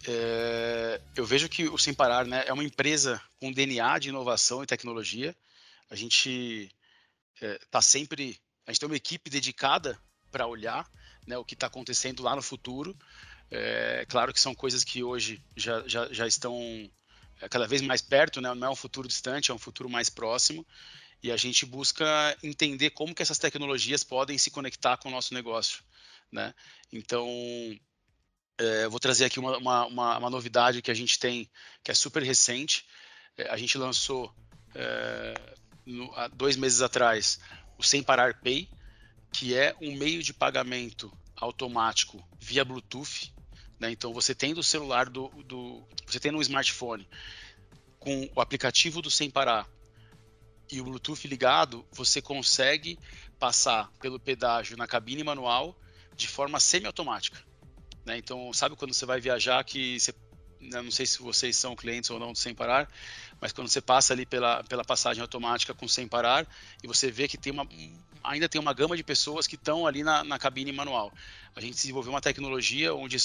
É, 0.08 1.02
eu 1.16 1.26
vejo 1.26 1.50
que 1.50 1.68
o 1.68 1.78
Sem 1.78 1.94
Parar 1.94 2.26
né, 2.26 2.44
é 2.46 2.54
uma 2.54 2.64
empresa 2.64 3.22
com 3.40 3.52
DNA 3.52 3.98
de 4.00 4.10
inovação 4.10 4.62
e 4.62 4.68
tecnologia. 4.68 5.36
A 5.90 5.96
gente 5.96 6.70
está 7.42 7.80
é, 7.80 7.82
sempre, 7.82 8.40
a 8.68 8.72
gente 8.72 8.80
tem 8.80 8.90
uma 8.90 8.96
equipe 8.96 9.30
dedicada 9.30 9.98
para 10.32 10.46
olhar 10.46 10.88
né, 11.26 11.38
o 11.38 11.46
que 11.46 11.56
está 11.56 11.68
acontecendo 11.68 12.22
lá 12.22 12.36
no 12.36 12.42
futuro. 12.42 12.96
É, 13.50 14.06
claro 14.08 14.34
que 14.34 14.40
são 14.40 14.54
coisas 14.54 14.84
que 14.84 15.04
hoje 15.04 15.42
já, 15.56 15.88
já, 15.88 16.12
já 16.12 16.28
estão 16.28 16.60
é 17.42 17.50
cada 17.50 17.68
vez 17.68 17.82
mais 17.82 18.02
perto, 18.02 18.40
né? 18.42 18.54
não 18.54 18.68
é 18.68 18.72
um 18.72 18.76
futuro 18.76 19.08
distante, 19.08 19.52
é 19.52 19.54
um 19.54 19.60
futuro 19.60 19.90
mais 19.90 20.10
próximo. 20.10 20.66
E 21.22 21.32
a 21.32 21.38
gente 21.38 21.66
busca 21.66 22.38
entender 22.44 22.90
como 22.90 23.16
que 23.16 23.22
essas 23.22 23.38
tecnologias 23.38 24.04
podem 24.04 24.38
se 24.38 24.52
conectar 24.52 24.98
com 24.98 25.08
o 25.08 25.12
nosso 25.12 25.34
negócio. 25.34 25.84
Né? 26.32 26.54
Então, 26.92 27.28
é, 28.58 28.86
eu 28.86 28.92
vou 28.92 29.00
trazer 29.00 29.26
aqui 29.26 29.40
uma, 29.40 29.58
uma, 29.58 30.18
uma, 30.18 30.30
novidade 30.30 30.82
que 30.82 30.92
a 30.92 30.94
gente 30.94 31.18
tem, 31.18 31.50
que 31.84 31.92
é 31.92 31.94
super 31.94 32.22
recente. 32.22 32.86
É, 33.38 33.50
a 33.50 33.58
gente 33.58 33.78
lançou 33.78 34.34
é, 34.76 35.34
no, 35.86 36.14
há 36.16 36.28
dois 36.28 36.58
meses 36.58 36.82
atrás 36.82 37.40
o 37.78 37.84
Sem 37.84 38.04
Parar 38.04 38.42
Pay, 38.42 38.70
que 39.32 39.56
é 39.56 39.76
um 39.82 39.96
meio 39.96 40.22
de 40.22 40.34
pagamento 40.34 41.12
automático 41.36 42.22
via 42.40 42.66
Bluetooth 42.66 43.34
né? 43.84 43.92
Então, 43.92 44.14
você 44.14 44.34
tem 44.34 44.54
do 44.54 44.64
celular 44.64 45.10
do, 45.10 45.28
do, 45.44 45.84
Você 46.08 46.18
tem 46.18 46.32
no 46.32 46.42
smartphone 46.42 47.06
com 48.00 48.30
o 48.34 48.40
aplicativo 48.40 49.02
do 49.02 49.12
Sem 49.12 49.30
Parar 49.30 49.68
e 50.72 50.80
o 50.80 50.86
Bluetooth 50.86 51.28
ligado, 51.28 51.86
você 51.92 52.22
consegue 52.22 52.98
passar 53.38 53.92
pelo 54.00 54.18
pedágio 54.18 54.78
na 54.78 54.88
cabine 54.88 55.22
manual 55.22 55.78
de 56.16 56.30
forma 56.30 56.62
semiautomática. 56.62 57.44
Né? 58.06 58.18
Então, 58.18 58.54
sabe 58.54 58.76
quando 58.78 58.94
você 58.94 59.06
vai 59.06 59.20
viajar 59.20 59.62
que 59.66 60.00
você 60.00 60.14
né, 60.62 60.82
não 60.82 60.92
sei 60.92 61.06
se 61.06 61.20
vocês 61.20 61.58
são 61.58 61.76
clientes 61.76 62.10
ou 62.10 62.18
não 62.18 62.32
do 62.32 62.38
Sem 62.38 62.56
Parar, 62.56 62.90
mas 63.42 63.52
quando 63.52 63.68
você 63.68 63.82
passa 63.82 64.14
ali 64.14 64.26
pela, 64.26 64.64
pela 64.64 64.86
passagem 64.86 65.22
automática 65.22 65.74
com 65.74 65.90
Sem 65.90 66.08
Parar 66.08 66.48
e 66.82 66.88
você 66.88 67.12
vê 67.12 67.28
que 67.28 67.38
tem 67.38 67.52
uma, 67.52 67.68
ainda 68.24 68.48
tem 68.48 68.60
uma 68.60 68.74
gama 68.74 68.96
de 68.96 69.04
pessoas 69.04 69.46
que 69.48 69.56
estão 69.56 69.86
ali 69.86 70.04
na, 70.04 70.24
na 70.24 70.40
cabine 70.40 70.72
manual. 70.72 71.12
A 71.56 71.62
gente 71.62 71.76
desenvolveu 71.76 72.12
uma 72.12 72.22
tecnologia 72.22 72.94
onde, 72.94 73.18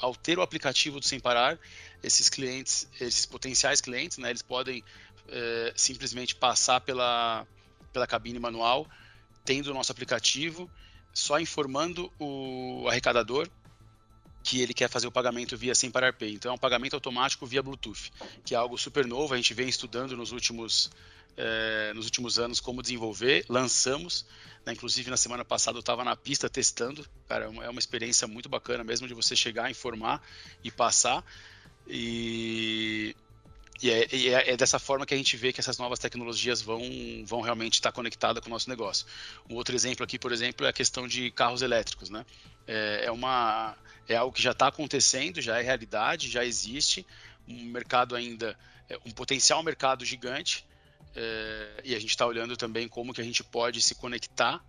ao 0.00 0.14
ter 0.14 0.38
o 0.38 0.42
aplicativo 0.42 0.98
do 0.98 1.06
Sem 1.06 1.20
Parar, 1.20 1.58
esses 2.02 2.28
clientes, 2.28 2.88
esses 3.00 3.26
potenciais 3.26 3.80
clientes, 3.80 4.18
né, 4.18 4.30
eles 4.30 4.42
podem 4.42 4.82
é, 5.28 5.72
simplesmente 5.76 6.34
passar 6.34 6.80
pela, 6.80 7.46
pela 7.92 8.06
cabine 8.06 8.38
manual, 8.38 8.86
tendo 9.44 9.70
o 9.70 9.74
nosso 9.74 9.92
aplicativo, 9.92 10.70
só 11.12 11.38
informando 11.38 12.12
o 12.18 12.86
arrecadador 12.88 13.48
que 14.46 14.60
ele 14.60 14.72
quer 14.72 14.88
fazer 14.88 15.08
o 15.08 15.10
pagamento 15.10 15.56
via 15.56 15.74
Sem 15.74 15.90
Parar 15.90 16.12
Pay. 16.12 16.34
Então 16.34 16.52
é 16.52 16.54
um 16.54 16.58
pagamento 16.58 16.94
automático 16.94 17.44
via 17.44 17.62
Bluetooth, 17.62 18.12
que 18.44 18.54
é 18.54 18.56
algo 18.56 18.78
super 18.78 19.04
novo, 19.04 19.34
a 19.34 19.36
gente 19.36 19.52
vem 19.52 19.68
estudando 19.68 20.16
nos 20.16 20.30
últimos, 20.30 20.88
é, 21.36 21.92
nos 21.94 22.04
últimos 22.04 22.38
anos 22.38 22.60
como 22.60 22.82
desenvolver, 22.82 23.44
lançamos, 23.48 24.26
né? 24.64 24.72
inclusive 24.72 25.10
na 25.10 25.16
semana 25.16 25.44
passada 25.44 25.76
eu 25.76 25.80
estava 25.80 26.04
na 26.04 26.16
pista 26.16 26.48
testando, 26.48 27.06
cara, 27.28 27.44
é 27.44 27.48
uma, 27.48 27.64
é 27.64 27.70
uma 27.70 27.78
experiência 27.78 28.26
muito 28.26 28.48
bacana 28.48 28.82
mesmo 28.82 29.06
de 29.06 29.14
você 29.14 29.36
chegar, 29.36 29.70
informar 29.70 30.22
e 30.64 30.70
passar, 30.70 31.24
e 31.86 33.14
e, 33.82 33.90
é, 33.90 34.08
e 34.10 34.28
é, 34.28 34.50
é, 34.52 34.56
dessa 34.56 34.78
forma 34.78 35.04
que 35.04 35.12
a 35.12 35.16
gente 35.16 35.36
vê 35.36 35.52
que 35.52 35.60
essas 35.60 35.78
novas 35.78 35.98
tecnologias 35.98 36.62
vão, 36.62 36.80
vão 37.24 37.40
realmente 37.40 37.74
estar 37.74 37.92
conectadas 37.92 38.42
com 38.42 38.48
o 38.48 38.52
nosso 38.52 38.70
negócio. 38.70 39.06
Um 39.50 39.54
outro 39.54 39.74
exemplo 39.74 40.02
aqui, 40.02 40.18
por 40.18 40.32
exemplo, 40.32 40.66
é 40.66 40.70
a 40.70 40.72
questão 40.72 41.06
de 41.06 41.30
carros 41.30 41.62
elétricos. 41.62 42.08
Né? 42.08 42.24
É, 42.66 43.04
é 43.04 43.10
uma, 43.10 43.76
é 44.08 44.16
algo 44.16 44.32
que 44.32 44.42
já 44.42 44.52
está 44.52 44.68
acontecendo, 44.68 45.40
já 45.42 45.58
é 45.58 45.62
realidade, 45.62 46.30
já 46.30 46.44
existe. 46.44 47.06
Um 47.46 47.64
mercado 47.64 48.16
ainda, 48.16 48.58
é, 48.88 48.98
um 49.04 49.10
potencial 49.10 49.62
mercado 49.62 50.04
gigante. 50.04 50.64
É, 51.18 51.80
e 51.82 51.94
a 51.94 51.98
gente 51.98 52.10
está 52.10 52.26
olhando 52.26 52.58
também 52.58 52.86
como 52.86 53.14
que 53.14 53.22
a 53.22 53.24
gente 53.24 53.42
pode 53.42 53.80
se 53.80 53.94
conectar 53.94 54.62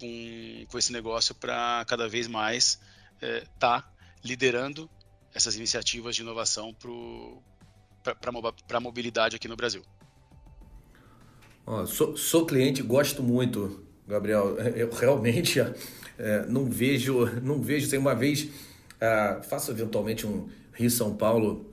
com, 0.00 0.66
com 0.68 0.78
esse 0.78 0.90
negócio 0.90 1.34
para 1.34 1.84
cada 1.86 2.08
vez 2.08 2.26
mais 2.26 2.80
estar 3.20 3.82
tá 3.82 3.92
liderando 4.24 4.88
essas 5.34 5.54
iniciativas 5.54 6.16
de 6.16 6.22
inovação 6.22 6.74
para 8.02 8.78
a 8.78 8.80
mobilidade 8.80 9.36
aqui 9.36 9.46
no 9.46 9.56
Brasil. 9.56 9.82
Oh, 11.66 11.86
sou, 11.86 12.16
sou, 12.16 12.46
cliente, 12.46 12.82
gosto 12.82 13.22
muito, 13.22 13.84
Gabriel. 14.08 14.56
Eu 14.74 14.90
realmente 14.90 15.60
é, 16.18 16.46
não 16.46 16.64
vejo, 16.64 17.26
não 17.40 17.62
vejo. 17.62 17.86
Sem 17.86 17.98
uma 17.98 18.14
vez, 18.14 18.48
é, 18.98 19.40
faço 19.42 19.70
eventualmente 19.70 20.26
um 20.26 20.48
Rio 20.72 20.90
São 20.90 21.14
Paulo 21.14 21.72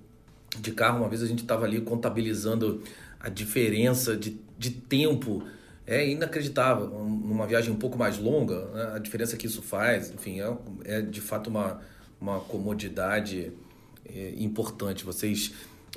de 0.60 0.72
carro. 0.72 1.00
Uma 1.00 1.10
vez 1.10 1.24
a 1.24 1.26
gente 1.26 1.42
estava 1.42 1.66
ali 1.66 1.82
contabilizando 1.82 2.84
a 3.20 3.30
diferença 3.30 4.16
de, 4.16 4.40
de 4.58 4.72
tempo 4.72 5.44
é 5.86 6.08
inacreditável. 6.08 6.88
Numa 6.88 7.48
viagem 7.48 7.72
um 7.72 7.76
pouco 7.76 7.98
mais 7.98 8.18
longa, 8.18 8.66
né? 8.68 8.92
a 8.96 9.00
diferença 9.00 9.36
que 9.36 9.48
isso 9.48 9.62
faz, 9.62 10.12
enfim, 10.12 10.40
é, 10.40 10.58
é 10.86 11.02
de 11.02 11.20
fato 11.20 11.50
uma, 11.50 11.82
uma 12.22 12.40
comodidade 12.40 13.52
é, 14.06 14.34
importante. 14.38 15.04
Vocês 15.04 15.52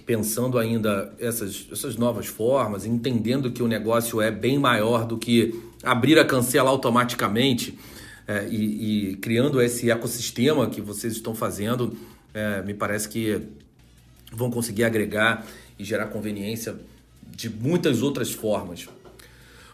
pensando 0.07 0.59
ainda 0.59 1.15
essas, 1.19 1.69
essas 1.71 1.97
novas 1.97 2.27
formas, 2.27 2.87
entendendo 2.87 3.53
que 3.53 3.63
o 3.63 3.69
negócio 3.69 4.21
é 4.21 4.31
bem 4.31 4.59
maior 4.59 5.07
do 5.07 5.19
que 5.19 5.63
abrir 5.83 6.19
a 6.19 6.25
cancela 6.25 6.71
automaticamente 6.71 7.79
é, 8.27 8.49
e, 8.49 9.11
e, 9.11 9.17
criando 9.17 9.61
esse 9.61 9.91
ecossistema 9.91 10.69
que 10.71 10.81
vocês 10.81 11.13
estão 11.13 11.35
fazendo, 11.35 11.97
é, 12.33 12.63
me 12.63 12.73
parece 12.73 13.09
que 13.09 13.43
vão 14.33 14.51
conseguir 14.51 14.85
agregar 14.85 15.47
e 15.79 15.85
gerar 15.85 16.07
conveniência 16.07 16.77
de 17.35 17.49
muitas 17.51 18.03
outras 18.03 18.31
formas. 18.31 18.88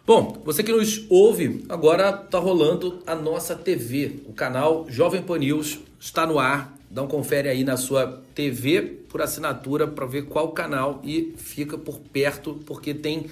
Bom, 0.06 0.40
você 0.44 0.62
que 0.62 0.72
nos 0.72 1.04
ouve, 1.10 1.66
agora 1.68 2.22
está 2.24 2.38
rolando 2.38 3.02
a 3.06 3.14
nossa 3.14 3.54
TV. 3.54 4.20
O 4.26 4.32
canal 4.32 4.86
Jovem 4.88 5.22
Pan 5.22 5.38
News 5.38 5.80
está 6.00 6.26
no 6.26 6.38
ar. 6.38 6.78
Dá 6.90 7.02
um 7.02 7.06
confere 7.06 7.50
aí 7.50 7.62
na 7.62 7.76
sua 7.76 8.22
TV 8.34 8.80
por 9.08 9.20
assinatura 9.20 9.86
para 9.86 10.06
ver 10.06 10.22
qual 10.22 10.52
canal 10.52 11.02
e 11.04 11.34
fica 11.36 11.76
por 11.76 11.98
perto, 11.98 12.58
porque 12.64 12.94
tem 12.94 13.26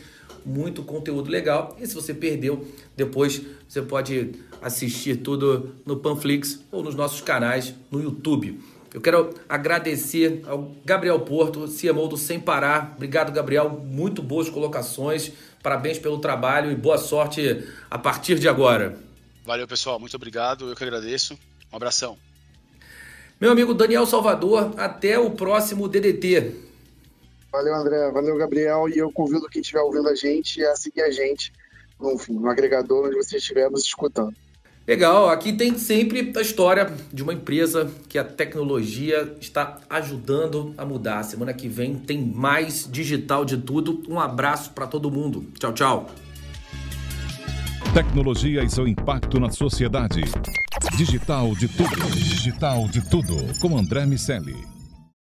muito 0.44 0.82
conteúdo 0.82 1.30
legal. 1.30 1.74
E 1.80 1.86
se 1.86 1.94
você 1.94 2.12
perdeu, 2.12 2.66
depois 2.94 3.40
você 3.66 3.80
pode 3.80 4.32
assistir 4.60 5.16
tudo 5.16 5.74
no 5.86 5.96
Panflix 5.96 6.60
ou 6.70 6.82
nos 6.82 6.94
nossos 6.94 7.22
canais 7.22 7.74
no 7.90 8.02
YouTube. 8.02 8.60
Eu 8.96 9.02
quero 9.02 9.34
agradecer 9.46 10.40
ao 10.46 10.74
Gabriel 10.82 11.20
Porto, 11.20 11.66
CMO 11.68 12.08
do 12.08 12.16
Sem 12.16 12.40
Parar. 12.40 12.94
Obrigado, 12.96 13.30
Gabriel. 13.30 13.68
Muito 13.68 14.22
boas 14.22 14.48
colocações. 14.48 15.32
Parabéns 15.62 15.98
pelo 15.98 16.18
trabalho 16.18 16.72
e 16.72 16.74
boa 16.74 16.96
sorte 16.96 17.62
a 17.90 17.98
partir 17.98 18.38
de 18.38 18.48
agora. 18.48 18.96
Valeu, 19.44 19.68
pessoal. 19.68 20.00
Muito 20.00 20.16
obrigado. 20.16 20.70
Eu 20.70 20.74
que 20.74 20.82
agradeço. 20.82 21.38
Um 21.70 21.76
abração. 21.76 22.16
Meu 23.38 23.50
amigo 23.50 23.74
Daniel 23.74 24.06
Salvador, 24.06 24.72
até 24.78 25.18
o 25.18 25.30
próximo 25.32 25.88
DDT. 25.88 26.54
Valeu, 27.52 27.74
André. 27.74 28.10
Valeu, 28.10 28.38
Gabriel. 28.38 28.88
E 28.88 28.96
eu 28.96 29.12
convido 29.12 29.46
quem 29.50 29.60
estiver 29.60 29.82
ouvindo 29.82 30.08
a 30.08 30.14
gente 30.14 30.64
a 30.64 30.74
seguir 30.74 31.02
a 31.02 31.10
gente 31.10 31.52
no, 32.00 32.14
enfim, 32.14 32.32
no 32.32 32.48
agregador 32.48 33.08
onde 33.08 33.16
você 33.16 33.36
estiver 33.36 33.70
nos 33.70 33.82
escutando. 33.82 34.34
Legal, 34.86 35.28
aqui 35.28 35.52
tem 35.52 35.76
sempre 35.76 36.32
a 36.36 36.40
história 36.40 36.92
de 37.12 37.20
uma 37.20 37.34
empresa 37.34 37.90
que 38.08 38.16
a 38.16 38.22
tecnologia 38.22 39.34
está 39.40 39.80
ajudando 39.90 40.72
a 40.78 40.84
mudar. 40.84 41.24
Semana 41.24 41.52
que 41.52 41.68
vem 41.68 41.96
tem 41.96 42.24
mais 42.24 42.88
digital 42.88 43.44
de 43.44 43.56
tudo. 43.56 44.04
Um 44.08 44.20
abraço 44.20 44.70
para 44.70 44.86
todo 44.86 45.10
mundo. 45.10 45.44
Tchau, 45.58 45.72
tchau. 45.72 46.10
Tecnologia 47.92 48.62
e 48.62 48.70
seu 48.70 48.86
impacto 48.86 49.40
na 49.40 49.50
sociedade. 49.50 50.20
Digital 50.96 51.52
de 51.56 51.66
tudo. 51.66 52.10
Digital 52.12 52.86
de 52.86 53.10
tudo. 53.10 53.36
Com 53.60 53.76
André 53.76 54.06
Miscelli. 54.06 54.75